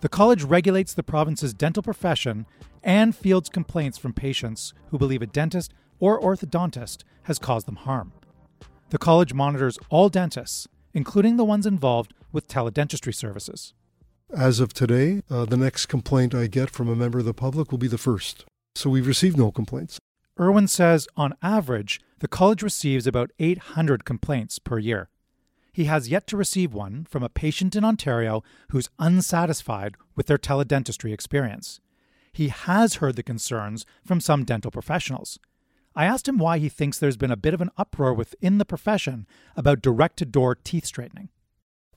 The 0.00 0.08
college 0.08 0.42
regulates 0.42 0.92
the 0.92 1.02
province's 1.02 1.54
dental 1.54 1.82
profession 1.82 2.46
and 2.82 3.14
fields 3.14 3.48
complaints 3.48 3.96
from 3.96 4.12
patients 4.12 4.74
who 4.90 4.98
believe 4.98 5.22
a 5.22 5.26
dentist 5.26 5.72
or 5.98 6.20
orthodontist 6.20 7.04
has 7.22 7.38
caused 7.38 7.66
them 7.66 7.76
harm. 7.76 8.12
The 8.90 8.98
college 8.98 9.32
monitors 9.32 9.78
all 9.88 10.08
dentists, 10.08 10.68
including 10.92 11.36
the 11.36 11.44
ones 11.44 11.66
involved 11.66 12.12
with 12.32 12.48
teledentistry 12.48 13.14
services. 13.14 13.72
As 14.36 14.58
of 14.58 14.72
today, 14.72 15.22
uh, 15.30 15.44
the 15.44 15.56
next 15.56 15.86
complaint 15.86 16.34
I 16.34 16.48
get 16.48 16.68
from 16.68 16.88
a 16.88 16.96
member 16.96 17.20
of 17.20 17.24
the 17.24 17.32
public 17.32 17.70
will 17.70 17.78
be 17.78 17.86
the 17.86 17.98
first. 17.98 18.44
So 18.74 18.90
we've 18.90 19.06
received 19.06 19.38
no 19.38 19.52
complaints. 19.52 20.00
Irwin 20.40 20.66
says 20.66 21.06
on 21.16 21.34
average, 21.40 22.00
the 22.18 22.26
college 22.26 22.60
receives 22.60 23.06
about 23.06 23.30
800 23.38 24.04
complaints 24.04 24.58
per 24.58 24.78
year. 24.78 25.08
He 25.72 25.84
has 25.84 26.08
yet 26.08 26.26
to 26.28 26.36
receive 26.36 26.74
one 26.74 27.06
from 27.08 27.22
a 27.22 27.28
patient 27.28 27.76
in 27.76 27.84
Ontario 27.84 28.42
who's 28.70 28.88
unsatisfied 28.98 29.94
with 30.16 30.26
their 30.26 30.38
teledentistry 30.38 31.12
experience. 31.12 31.78
He 32.32 32.48
has 32.48 32.96
heard 32.96 33.14
the 33.14 33.22
concerns 33.22 33.86
from 34.04 34.20
some 34.20 34.42
dental 34.42 34.72
professionals. 34.72 35.38
I 35.94 36.06
asked 36.06 36.26
him 36.26 36.38
why 36.38 36.58
he 36.58 36.68
thinks 36.68 36.98
there's 36.98 37.16
been 37.16 37.30
a 37.30 37.36
bit 37.36 37.54
of 37.54 37.60
an 37.60 37.70
uproar 37.78 38.12
within 38.12 38.58
the 38.58 38.64
profession 38.64 39.28
about 39.54 39.80
direct 39.80 40.16
to 40.16 40.24
door 40.24 40.56
teeth 40.56 40.86
straightening. 40.86 41.28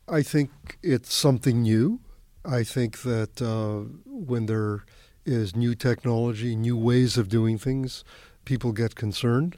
I 0.07 0.21
think 0.21 0.51
it's 0.83 1.13
something 1.13 1.63
new. 1.63 2.01
I 2.47 2.63
think 2.63 3.01
that 3.01 3.41
uh, 3.41 3.91
when 4.05 4.45
there 4.45 4.85
is 5.25 5.55
new 5.55 5.75
technology, 5.75 6.55
new 6.55 6.77
ways 6.77 7.17
of 7.17 7.27
doing 7.27 7.57
things, 7.57 8.05
people 8.45 8.71
get 8.71 8.95
concerned. 8.95 9.57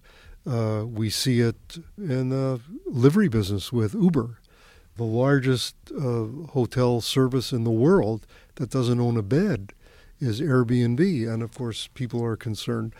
Uh, 0.49 0.83
we 0.87 1.09
see 1.09 1.41
it 1.41 1.77
in 1.97 2.29
the 2.29 2.59
livery 2.87 3.27
business 3.27 3.71
with 3.71 3.93
Uber, 3.93 4.39
the 4.97 5.03
largest 5.03 5.75
uh, 5.95 6.25
hotel 6.51 7.01
service 7.01 7.51
in 7.51 7.63
the 7.63 7.71
world 7.71 8.25
that 8.55 8.71
doesn't 8.71 8.99
own 8.99 9.17
a 9.17 9.21
bed 9.21 9.73
is 10.19 10.41
Airbnb, 10.41 11.31
and 11.31 11.43
of 11.43 11.53
course, 11.53 11.87
people 11.93 12.23
are 12.23 12.35
concerned. 12.35 12.93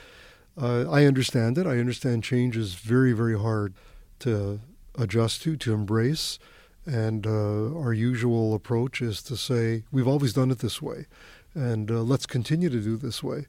Uh, 0.60 0.90
I 0.90 1.06
understand 1.06 1.58
it. 1.58 1.66
I 1.66 1.80
understand 1.80 2.24
change 2.24 2.56
is 2.56 2.76
very, 2.76 3.14
very 3.14 3.38
hard 3.38 3.74
to 4.20 4.60
adjust 4.98 5.42
to, 5.44 5.58
to 5.58 5.74
embrace. 5.74 6.40
And 6.86 7.28
uh, 7.28 7.78
our 7.78 7.94
usual 7.94 8.56
approach 8.56 9.02
is 9.02 9.22
to 9.24 9.38
say, 9.38 9.84
we've 9.92 10.08
always 10.08 10.34
done 10.34 10.50
it 10.50 10.60
this 10.60 10.82
way, 10.82 11.06
and 11.54 11.92
uh, 11.92 12.02
let's 12.02 12.26
continue 12.26 12.70
to 12.70 12.82
do 12.82 12.98
this 12.98 13.22
way 13.22 13.46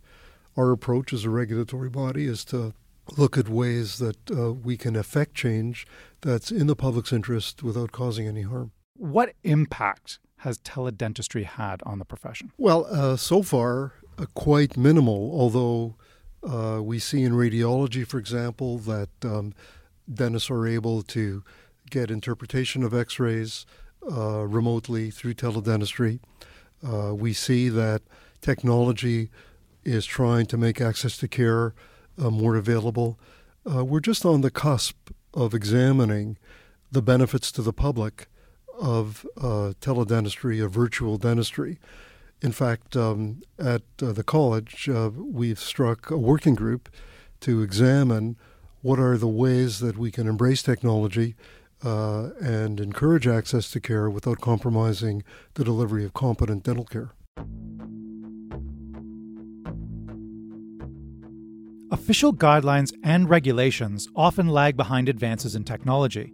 our 0.56 0.72
approach 0.72 1.12
as 1.12 1.25
a 1.25 1.30
regulatory 1.30 1.88
body 1.88 2.26
is 2.26 2.44
to 2.46 2.75
look 3.16 3.37
at 3.37 3.49
ways 3.49 3.99
that 3.99 4.30
uh, 4.30 4.52
we 4.52 4.76
can 4.76 4.94
affect 4.96 5.34
change 5.34 5.87
that's 6.20 6.50
in 6.50 6.66
the 6.66 6.76
public's 6.76 7.12
interest 7.12 7.62
without 7.62 7.92
causing 7.92 8.26
any 8.26 8.42
harm. 8.42 8.72
What 8.96 9.34
impact 9.42 10.18
has 10.38 10.58
teledentistry 10.58 11.44
had 11.44 11.82
on 11.84 11.99
the 11.99 12.04
profession? 12.04 12.52
Well, 12.58 12.87
uh, 12.90 13.16
so 13.16 13.42
far, 13.42 13.94
uh, 14.18 14.26
quite 14.34 14.76
minimal, 14.76 15.32
although 15.32 15.96
uh, 16.42 16.82
we 16.82 16.99
see 16.99 17.22
in 17.22 17.32
radiology, 17.32 18.06
for 18.06 18.18
example, 18.18 18.78
that 18.78 19.10
um, 19.25 19.54
dentists 20.12 20.50
are 20.50 20.66
able 20.66 21.02
to 21.02 21.42
get 21.90 22.11
interpretation 22.11 22.82
of 22.82 22.94
x 22.94 23.18
rays 23.18 23.66
uh, 24.11 24.47
remotely 24.47 25.11
through 25.11 25.35
teledentistry. 25.35 26.20
Uh, 26.87 27.14
we 27.14 27.32
see 27.32 27.68
that 27.68 28.02
technology 28.40 29.28
is 29.85 30.06
trying 30.06 30.47
to 30.47 30.56
make 30.56 30.80
access 30.80 31.16
to 31.18 31.28
care 31.28 31.75
uh, 32.18 32.30
more 32.30 32.56
available. 32.56 33.18
Uh, 33.70 33.85
we're 33.85 34.00
just 34.00 34.25
on 34.25 34.40
the 34.40 34.50
cusp 34.50 35.11
of 35.35 35.54
examining 35.54 36.38
the 36.90 37.02
benefits 37.02 37.52
to 37.52 37.62
the 37.62 37.73
public 37.73 38.26
of 38.80 39.26
uh, 39.37 39.75
teledentistry, 39.80 40.64
of 40.64 40.73
virtual 40.73 41.18
dentistry. 41.18 41.78
In 42.40 42.52
fact, 42.52 42.97
um, 42.97 43.42
at 43.59 43.82
uh, 44.02 44.12
the 44.12 44.25
college, 44.25 44.88
we've 45.14 45.61
struck 45.61 46.11
a 46.11 46.16
working 46.16 46.54
group 46.54 46.88
to 47.40 47.62
examine 47.62 48.37
what 48.80 48.99
are 48.99 49.18
the 49.18 49.28
ways 49.28 49.80
that 49.80 49.99
we 49.99 50.11
can 50.11 50.26
embrace 50.26 50.62
technology 50.62 51.35
uh, 51.84 52.30
and 52.40 52.80
encourage 52.80 53.26
access 53.26 53.70
to 53.70 53.80
care 53.80 54.10
without 54.10 54.40
compromising 54.40 55.22
the 55.54 55.64
delivery 55.64 56.04
of 56.04 56.12
competent 56.12 56.64
dental 56.64 56.84
care. 56.84 57.12
Official 61.92 62.32
guidelines 62.32 62.92
and 63.02 63.28
regulations 63.28 64.08
often 64.14 64.46
lag 64.46 64.76
behind 64.76 65.08
advances 65.08 65.56
in 65.56 65.64
technology. 65.64 66.32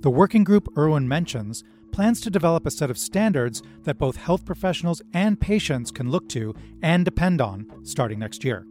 The 0.00 0.10
working 0.10 0.44
group 0.44 0.68
Irwin 0.76 1.08
mentions 1.08 1.64
plans 1.92 2.20
to 2.20 2.30
develop 2.30 2.66
a 2.66 2.70
set 2.70 2.90
of 2.90 2.98
standards 2.98 3.62
that 3.84 3.98
both 3.98 4.16
health 4.16 4.44
professionals 4.44 5.00
and 5.14 5.40
patients 5.40 5.90
can 5.90 6.10
look 6.10 6.28
to 6.30 6.54
and 6.82 7.04
depend 7.04 7.40
on 7.40 7.66
starting 7.84 8.18
next 8.18 8.44
year. 8.44 8.66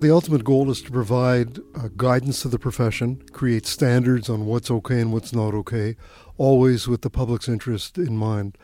The 0.00 0.10
ultimate 0.10 0.44
goal 0.44 0.70
is 0.70 0.80
to 0.80 0.90
provide 0.90 1.58
uh, 1.74 1.88
guidance 1.94 2.40
to 2.40 2.48
the 2.48 2.58
profession, 2.58 3.22
create 3.32 3.66
standards 3.66 4.30
on 4.30 4.46
what's 4.46 4.70
okay 4.70 4.98
and 4.98 5.12
what's 5.12 5.34
not 5.34 5.52
okay, 5.52 5.94
always 6.38 6.88
with 6.88 7.02
the 7.02 7.10
public's 7.10 7.50
interest 7.50 7.98
in 7.98 8.16
mind. 8.16 8.56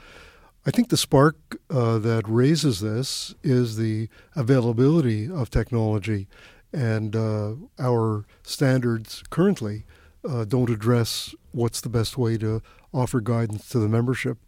I 0.65 0.71
think 0.71 0.89
the 0.89 0.97
spark 0.97 1.37
uh, 1.69 1.99
that 1.99 2.23
raises 2.27 2.81
this 2.81 3.35
is 3.43 3.77
the 3.77 4.09
availability 4.35 5.31
of 5.31 5.51
technology, 5.51 6.27
and 6.73 7.15
uh, 7.15 7.57
our 7.79 8.25
standards 8.43 9.23
currently 9.29 9.85
uh, 10.27 10.47
don't 10.47 10.71
address 10.71 11.35
what's 11.53 11.83
the 11.83 11.91
best 11.91 12.17
way 12.17 12.39
to 12.39 12.63
offer 12.95 13.21
guidance 13.21 13.69
to 13.69 13.79
the 13.79 13.91
membership. 13.91 14.39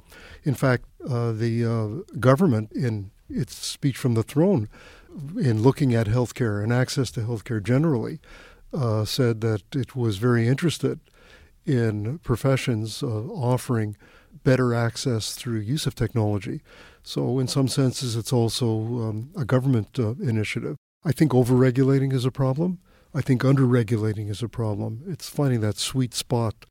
In 0.42 0.54
fact, 0.54 0.86
uh, 1.06 1.32
the 1.32 1.66
uh, 1.66 2.16
government, 2.18 2.72
in 2.72 3.10
its 3.28 3.54
speech 3.54 3.98
from 3.98 4.14
the 4.14 4.22
throne, 4.22 4.70
in 5.36 5.62
looking 5.62 5.94
at 5.94 6.06
healthcare 6.06 6.62
and 6.62 6.72
access 6.72 7.10
to 7.12 7.20
healthcare 7.20 7.62
generally, 7.62 8.20
uh, 8.72 9.04
said 9.04 9.40
that 9.40 9.62
it 9.74 9.96
was 9.96 10.18
very 10.18 10.46
interested 10.46 11.00
in 11.64 12.18
professions 12.18 13.02
uh, 13.02 13.06
offering 13.06 13.96
better 14.44 14.74
access 14.74 15.34
through 15.34 15.58
use 15.58 15.86
of 15.86 15.94
technology. 15.94 16.62
So, 17.02 17.38
in 17.38 17.48
some 17.48 17.68
senses, 17.68 18.16
it's 18.16 18.32
also 18.32 18.68
um, 18.68 19.30
a 19.36 19.44
government 19.44 19.98
uh, 19.98 20.14
initiative. 20.20 20.76
I 21.04 21.12
think 21.12 21.32
overregulating 21.32 22.12
is 22.12 22.24
a 22.24 22.30
problem. 22.30 22.78
I 23.14 23.22
think 23.22 23.42
underregulating 23.42 24.28
is 24.28 24.42
a 24.42 24.48
problem. 24.48 25.02
It's 25.06 25.28
finding 25.28 25.60
that 25.60 25.78
sweet 25.78 26.14
spot. 26.14 26.66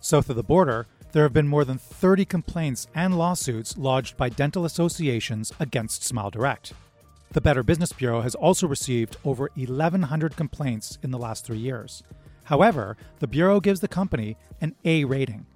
South 0.00 0.30
of 0.30 0.36
the 0.36 0.42
border, 0.42 0.86
there 1.16 1.24
have 1.24 1.32
been 1.32 1.48
more 1.48 1.64
than 1.64 1.78
30 1.78 2.26
complaints 2.26 2.88
and 2.94 3.16
lawsuits 3.16 3.78
lodged 3.78 4.18
by 4.18 4.28
dental 4.28 4.66
associations 4.66 5.50
against 5.58 6.04
Smile 6.04 6.28
Direct. 6.28 6.74
The 7.32 7.40
Better 7.40 7.62
Business 7.62 7.90
Bureau 7.90 8.20
has 8.20 8.34
also 8.34 8.68
received 8.68 9.16
over 9.24 9.50
1,100 9.54 10.36
complaints 10.36 10.98
in 11.02 11.12
the 11.12 11.18
last 11.18 11.46
three 11.46 11.56
years. 11.56 12.02
However, 12.44 12.98
the 13.20 13.26
Bureau 13.26 13.60
gives 13.60 13.80
the 13.80 13.88
company 13.88 14.36
an 14.60 14.74
A 14.84 15.04
rating. 15.04 15.46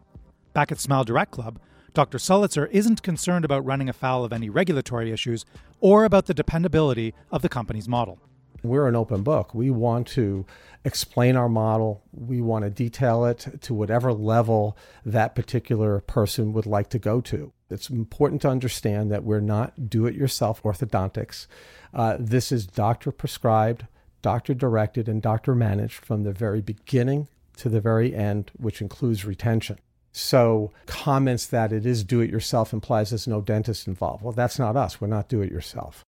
Back 0.54 0.72
at 0.72 0.80
Smile 0.80 1.04
Direct 1.04 1.30
Club, 1.30 1.60
Dr. 1.92 2.18
Sulitzer 2.18 2.64
isn't 2.68 3.02
concerned 3.02 3.44
about 3.44 3.66
running 3.66 3.90
afoul 3.90 4.24
of 4.24 4.32
any 4.32 4.48
regulatory 4.48 5.12
issues 5.12 5.44
or 5.78 6.04
about 6.04 6.24
the 6.24 6.32
dependability 6.32 7.12
of 7.30 7.42
the 7.42 7.50
company's 7.50 7.86
model. 7.86 8.18
We're 8.62 8.88
an 8.88 8.96
open 8.96 9.22
book. 9.22 9.54
We 9.54 9.70
want 9.70 10.06
to 10.08 10.46
explain 10.84 11.36
our 11.36 11.48
model. 11.48 12.02
We 12.12 12.40
want 12.40 12.64
to 12.64 12.70
detail 12.70 13.24
it 13.24 13.46
to 13.62 13.74
whatever 13.74 14.12
level 14.12 14.76
that 15.04 15.34
particular 15.34 16.00
person 16.00 16.52
would 16.52 16.66
like 16.66 16.90
to 16.90 16.98
go 16.98 17.20
to. 17.22 17.52
It's 17.70 17.88
important 17.88 18.42
to 18.42 18.48
understand 18.48 19.10
that 19.12 19.24
we're 19.24 19.40
not 19.40 19.88
do 19.88 20.06
it 20.06 20.14
yourself 20.14 20.62
orthodontics. 20.62 21.46
Uh, 21.94 22.16
this 22.18 22.50
is 22.52 22.66
doctor 22.66 23.12
prescribed, 23.12 23.86
doctor 24.22 24.54
directed, 24.54 25.08
and 25.08 25.22
doctor 25.22 25.54
managed 25.54 26.04
from 26.04 26.24
the 26.24 26.32
very 26.32 26.60
beginning 26.60 27.28
to 27.58 27.68
the 27.68 27.80
very 27.80 28.14
end, 28.14 28.50
which 28.56 28.80
includes 28.80 29.24
retention. 29.24 29.78
So, 30.12 30.73
comments 30.86 31.46
that 31.46 31.73
it 31.73 31.86
is 31.86 32.02
do 32.02 32.20
it 32.20 32.30
yourself 32.30 32.73
implies 32.73 33.10
there's 33.10 33.28
no 33.28 33.40
dentist 33.40 33.86
involved. 33.86 34.25
Well, 34.25 34.32
that's 34.32 34.58
not 34.58 34.76
us. 34.76 35.00
We're 35.00 35.06
not 35.06 35.28
do 35.28 35.40
it 35.40 35.52
yourself. 35.52 36.04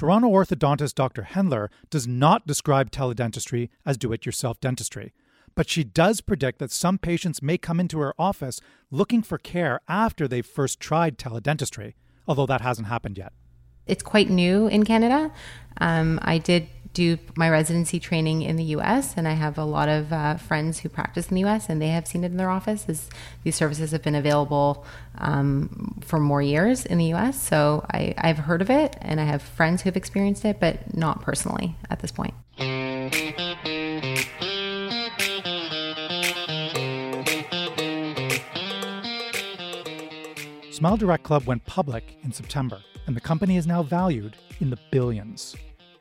Toronto 0.00 0.30
orthodontist 0.30 0.94
Dr. 0.94 1.28
Hendler 1.30 1.68
does 1.90 2.06
not 2.06 2.46
describe 2.46 2.90
teledentistry 2.90 3.68
as 3.84 3.98
do 3.98 4.14
it 4.14 4.24
yourself 4.24 4.58
dentistry, 4.58 5.12
but 5.54 5.68
she 5.68 5.84
does 5.84 6.22
predict 6.22 6.58
that 6.58 6.72
some 6.72 6.96
patients 6.96 7.42
may 7.42 7.58
come 7.58 7.78
into 7.78 7.98
her 7.98 8.14
office 8.18 8.62
looking 8.90 9.20
for 9.22 9.36
care 9.36 9.82
after 9.88 10.26
they've 10.26 10.46
first 10.46 10.80
tried 10.80 11.18
teledentistry, 11.18 11.92
although 12.26 12.46
that 12.46 12.62
hasn't 12.62 12.88
happened 12.88 13.18
yet. 13.18 13.34
It's 13.86 14.02
quite 14.02 14.30
new 14.30 14.68
in 14.68 14.84
Canada. 14.84 15.30
Um, 15.82 16.18
I 16.22 16.38
did 16.38 16.68
do 16.92 17.18
my 17.36 17.48
residency 17.48 18.00
training 18.00 18.42
in 18.42 18.56
the 18.56 18.64
US, 18.76 19.14
and 19.16 19.28
I 19.28 19.32
have 19.32 19.58
a 19.58 19.64
lot 19.64 19.88
of 19.88 20.12
uh, 20.12 20.36
friends 20.36 20.80
who 20.80 20.88
practice 20.88 21.28
in 21.28 21.36
the 21.36 21.44
US, 21.44 21.68
and 21.68 21.80
they 21.80 21.88
have 21.88 22.06
seen 22.06 22.24
it 22.24 22.32
in 22.32 22.36
their 22.36 22.50
office. 22.50 22.86
As 22.88 23.08
these 23.44 23.54
services 23.54 23.92
have 23.92 24.02
been 24.02 24.14
available 24.14 24.84
um, 25.18 26.00
for 26.00 26.18
more 26.18 26.42
years 26.42 26.84
in 26.84 26.98
the 26.98 27.12
US, 27.14 27.40
so 27.40 27.84
I, 27.92 28.14
I've 28.18 28.38
heard 28.38 28.60
of 28.60 28.70
it, 28.70 28.96
and 29.00 29.20
I 29.20 29.24
have 29.24 29.42
friends 29.42 29.82
who've 29.82 29.96
experienced 29.96 30.44
it, 30.44 30.58
but 30.58 30.96
not 30.96 31.22
personally 31.22 31.76
at 31.90 32.00
this 32.00 32.10
point. 32.10 32.34
Smile 40.72 40.96
Direct 40.96 41.24
Club 41.24 41.44
went 41.44 41.64
public 41.66 42.16
in 42.22 42.32
September, 42.32 42.80
and 43.06 43.14
the 43.14 43.20
company 43.20 43.58
is 43.58 43.66
now 43.66 43.82
valued 43.82 44.34
in 44.60 44.70
the 44.70 44.78
billions. 44.90 45.54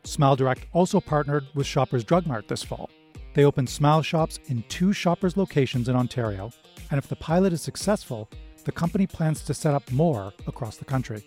Smile 0.09 0.35
Direct 0.35 0.65
also 0.73 0.99
partnered 0.99 1.45
with 1.53 1.67
Shoppers 1.67 2.03
Drug 2.03 2.25
Mart 2.25 2.47
this 2.47 2.63
fall. 2.63 2.89
They 3.35 3.45
opened 3.45 3.69
Smile 3.69 4.01
Shops 4.01 4.39
in 4.47 4.63
two 4.67 4.91
Shoppers 4.91 5.37
locations 5.37 5.87
in 5.87 5.95
Ontario, 5.95 6.51
and 6.89 6.97
if 6.97 7.07
the 7.07 7.15
pilot 7.15 7.53
is 7.53 7.61
successful, 7.61 8.27
the 8.65 8.71
company 8.71 9.05
plans 9.05 9.43
to 9.43 9.53
set 9.53 9.75
up 9.75 9.91
more 9.91 10.33
across 10.47 10.77
the 10.77 10.85
country. 10.85 11.23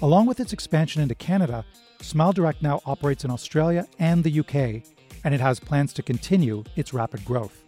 Along 0.00 0.24
with 0.24 0.40
its 0.40 0.54
expansion 0.54 1.02
into 1.02 1.14
Canada, 1.14 1.66
Smile 2.00 2.32
Direct 2.32 2.62
now 2.62 2.80
operates 2.86 3.26
in 3.26 3.30
Australia 3.30 3.86
and 3.98 4.24
the 4.24 4.40
UK, 4.40 4.82
and 5.22 5.34
it 5.34 5.40
has 5.40 5.60
plans 5.60 5.92
to 5.92 6.02
continue 6.02 6.64
its 6.76 6.94
rapid 6.94 7.22
growth. 7.26 7.62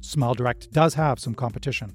Smile 0.00 0.34
Direct 0.34 0.70
does 0.70 0.94
have 0.94 1.18
some 1.18 1.34
competition. 1.34 1.92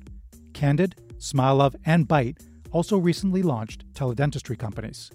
Candid, 0.54 1.00
Smile 1.20 1.56
Love, 1.56 1.78
and 1.86 2.06
Byte 2.06 2.42
also 2.72 2.98
recently 2.98 3.44
launched 3.44 3.86
teledentistry 3.94 4.60
companies. 4.60 5.10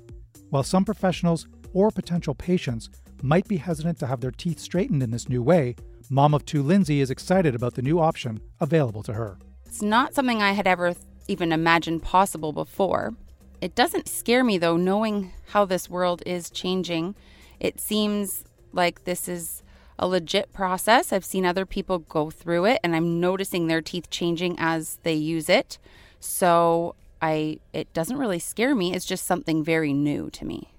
While 0.49 0.63
some 0.63 0.87
professionals 0.87 1.49
or 1.73 1.91
potential 1.91 2.35
patients 2.35 2.91
might 3.23 3.47
be 3.47 3.57
hesitant 3.57 3.99
to 4.01 4.07
have 4.07 4.21
their 4.21 4.31
teeth 4.31 4.59
straightened 4.59 5.03
in 5.03 5.11
this 5.11 5.29
new 5.29 5.43
way, 5.43 5.77
mom 6.11 6.35
of 6.35 6.45
two 6.45 6.63
Lindsay 6.63 7.01
is 7.01 7.11
excited 7.11 7.55
about 7.55 7.75
the 7.75 7.83
new 7.83 8.01
option 8.01 8.41
available 8.61 9.03
to 9.05 9.15
her. 9.15 9.39
It's 9.67 9.83
not 9.83 10.15
something 10.15 10.43
I 10.43 10.53
had 10.53 10.67
ever 10.67 10.95
even 11.29 11.53
imagined 11.53 12.03
possible 12.03 12.53
before. 12.53 13.15
It 13.61 13.75
doesn't 13.75 14.09
scare 14.09 14.43
me 14.43 14.59
though, 14.59 14.77
knowing 14.77 15.33
how 15.51 15.65
this 15.65 15.89
world 15.89 16.23
is 16.27 16.51
changing. 16.51 17.15
It 17.61 17.81
seems 17.81 18.45
like 18.73 19.05
this 19.05 19.29
is 19.29 19.63
a 19.99 20.09
legit 20.09 20.53
process. 20.53 21.13
I've 21.13 21.25
seen 21.25 21.47
other 21.47 21.65
people 21.65 22.01
go 22.01 22.31
through 22.31 22.65
it 22.65 22.81
and 22.83 22.97
I'm 22.97 23.21
noticing 23.21 23.67
their 23.67 23.81
teeth 23.81 24.11
changing 24.11 24.57
as 24.59 24.99
they 25.05 25.15
use 25.15 25.49
it. 25.49 25.79
So 26.19 26.97
I 27.21 27.61
it 27.73 27.93
doesn't 27.93 28.19
really 28.19 28.41
scare 28.41 28.75
me. 28.75 28.95
It's 28.95 29.05
just 29.05 29.25
something 29.27 29.63
very 29.63 29.93
new 29.93 30.29
to 30.31 30.45
me. 30.45 30.72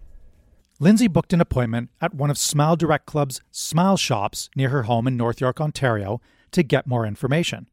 Lindsay 0.83 1.07
booked 1.07 1.31
an 1.31 1.39
appointment 1.39 1.91
at 2.01 2.13
one 2.13 2.29
of 2.29 2.37
Smile 2.37 2.75
Direct 2.75 3.05
Club's 3.05 3.39
Smile 3.51 3.95
Shops 3.95 4.49
near 4.53 4.67
her 4.67 4.83
home 4.83 5.07
in 5.07 5.15
North 5.15 5.39
York, 5.39 5.61
Ontario, 5.61 6.19
to 6.51 6.61
get 6.61 6.85
more 6.85 7.05
information. 7.05 7.67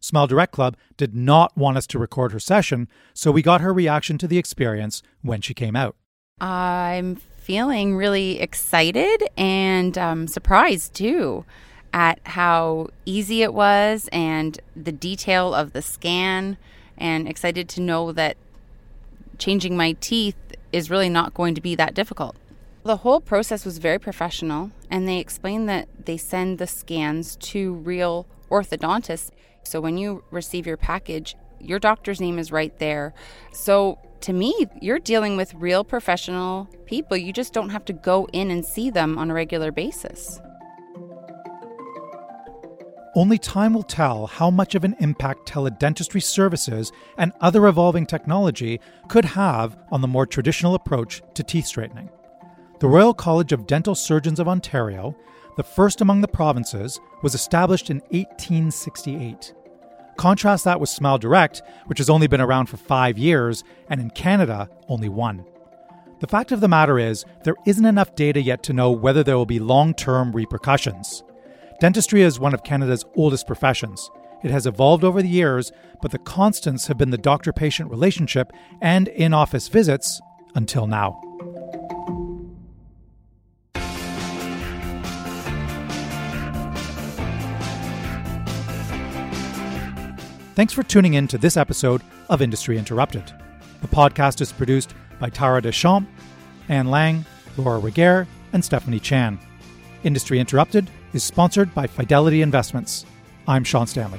Smile 0.00 0.26
Direct 0.26 0.52
Club 0.52 0.74
did 0.96 1.14
not 1.14 1.54
want 1.54 1.76
us 1.76 1.86
to 1.88 1.98
record 1.98 2.32
her 2.32 2.40
session, 2.40 2.88
so 3.12 3.30
we 3.30 3.42
got 3.42 3.60
her 3.60 3.74
reaction 3.74 4.16
to 4.16 4.26
the 4.26 4.38
experience 4.38 5.02
when 5.20 5.42
she 5.42 5.52
came 5.52 5.76
out. 5.76 5.96
I'm 6.40 7.16
feeling 7.16 7.94
really 7.94 8.40
excited 8.40 9.24
and 9.36 9.98
um, 9.98 10.26
surprised 10.26 10.94
too 10.94 11.44
at 11.92 12.20
how 12.24 12.88
easy 13.04 13.42
it 13.42 13.52
was 13.52 14.08
and 14.12 14.58
the 14.74 14.92
detail 14.92 15.54
of 15.54 15.74
the 15.74 15.82
scan, 15.82 16.56
and 16.96 17.28
excited 17.28 17.68
to 17.68 17.82
know 17.82 18.12
that 18.12 18.38
changing 19.36 19.76
my 19.76 19.92
teeth 20.00 20.36
is 20.72 20.88
really 20.88 21.10
not 21.10 21.34
going 21.34 21.54
to 21.54 21.60
be 21.60 21.74
that 21.74 21.92
difficult. 21.92 22.34
The 22.86 22.98
whole 22.98 23.20
process 23.20 23.64
was 23.64 23.78
very 23.78 23.98
professional, 23.98 24.70
and 24.88 25.08
they 25.08 25.18
explained 25.18 25.68
that 25.68 25.88
they 26.06 26.16
send 26.16 26.58
the 26.58 26.68
scans 26.68 27.34
to 27.50 27.74
real 27.74 28.28
orthodontists. 28.48 29.32
So 29.64 29.80
when 29.80 29.98
you 29.98 30.22
receive 30.30 30.68
your 30.68 30.76
package, 30.76 31.34
your 31.58 31.80
doctor's 31.80 32.20
name 32.20 32.38
is 32.38 32.52
right 32.52 32.78
there. 32.78 33.12
So 33.52 33.98
to 34.20 34.32
me, 34.32 34.68
you're 34.80 35.00
dealing 35.00 35.36
with 35.36 35.52
real 35.54 35.82
professional 35.82 36.68
people. 36.84 37.16
You 37.16 37.32
just 37.32 37.52
don't 37.52 37.70
have 37.70 37.84
to 37.86 37.92
go 37.92 38.28
in 38.32 38.52
and 38.52 38.64
see 38.64 38.88
them 38.90 39.18
on 39.18 39.32
a 39.32 39.34
regular 39.34 39.72
basis. 39.72 40.40
only 43.16 43.38
time 43.38 43.72
will 43.72 43.82
tell 43.82 44.26
how 44.26 44.50
much 44.50 44.74
of 44.74 44.84
an 44.84 44.94
impact 45.00 45.48
teledentistry 45.48 46.22
services 46.22 46.92
and 47.16 47.32
other 47.40 47.66
evolving 47.66 48.04
technology 48.04 48.78
could 49.08 49.24
have 49.24 49.74
on 49.90 50.02
the 50.02 50.06
more 50.06 50.26
traditional 50.26 50.74
approach 50.74 51.22
to 51.32 51.42
teeth 51.42 51.64
straightening. 51.64 52.10
The 52.78 52.88
Royal 52.88 53.14
College 53.14 53.52
of 53.52 53.66
Dental 53.66 53.94
Surgeons 53.94 54.38
of 54.38 54.48
Ontario, 54.48 55.16
the 55.56 55.62
first 55.62 56.02
among 56.02 56.20
the 56.20 56.28
provinces, 56.28 57.00
was 57.22 57.34
established 57.34 57.88
in 57.88 58.00
1868. 58.10 59.54
Contrast 60.18 60.64
that 60.64 60.78
with 60.78 60.90
Smile 60.90 61.16
Direct, 61.16 61.62
which 61.86 61.96
has 61.96 62.10
only 62.10 62.26
been 62.26 62.40
around 62.40 62.66
for 62.66 62.76
five 62.76 63.16
years, 63.16 63.64
and 63.88 63.98
in 63.98 64.10
Canada, 64.10 64.68
only 64.88 65.08
one. 65.08 65.46
The 66.20 66.26
fact 66.26 66.52
of 66.52 66.60
the 66.60 66.68
matter 66.68 66.98
is, 66.98 67.24
there 67.44 67.56
isn't 67.64 67.86
enough 67.86 68.14
data 68.14 68.42
yet 68.42 68.62
to 68.64 68.74
know 68.74 68.90
whether 68.90 69.24
there 69.24 69.38
will 69.38 69.46
be 69.46 69.58
long 69.58 69.94
term 69.94 70.32
repercussions. 70.32 71.24
Dentistry 71.80 72.20
is 72.20 72.38
one 72.38 72.52
of 72.52 72.62
Canada's 72.62 73.06
oldest 73.14 73.46
professions. 73.46 74.10
It 74.42 74.50
has 74.50 74.66
evolved 74.66 75.02
over 75.02 75.22
the 75.22 75.28
years, 75.28 75.72
but 76.02 76.10
the 76.10 76.18
constants 76.18 76.88
have 76.88 76.98
been 76.98 77.10
the 77.10 77.16
doctor 77.16 77.54
patient 77.54 77.90
relationship 77.90 78.52
and 78.82 79.08
in 79.08 79.32
office 79.32 79.68
visits 79.68 80.20
until 80.54 80.86
now. 80.86 81.25
Thanks 90.56 90.72
for 90.72 90.82
tuning 90.82 91.12
in 91.12 91.28
to 91.28 91.36
this 91.36 91.58
episode 91.58 92.00
of 92.30 92.40
Industry 92.40 92.78
Interrupted. 92.78 93.30
The 93.82 93.88
podcast 93.88 94.40
is 94.40 94.52
produced 94.52 94.94
by 95.20 95.28
Tara 95.28 95.60
Deschamps, 95.60 96.08
Anne 96.70 96.90
Lang, 96.90 97.26
Laura 97.58 97.78
Reguer, 97.78 98.26
and 98.54 98.64
Stephanie 98.64 98.98
Chan. 98.98 99.38
Industry 100.02 100.40
Interrupted 100.40 100.88
is 101.12 101.22
sponsored 101.22 101.74
by 101.74 101.86
Fidelity 101.86 102.40
Investments. 102.40 103.04
I'm 103.46 103.64
Sean 103.64 103.86
Stanley. 103.86 104.18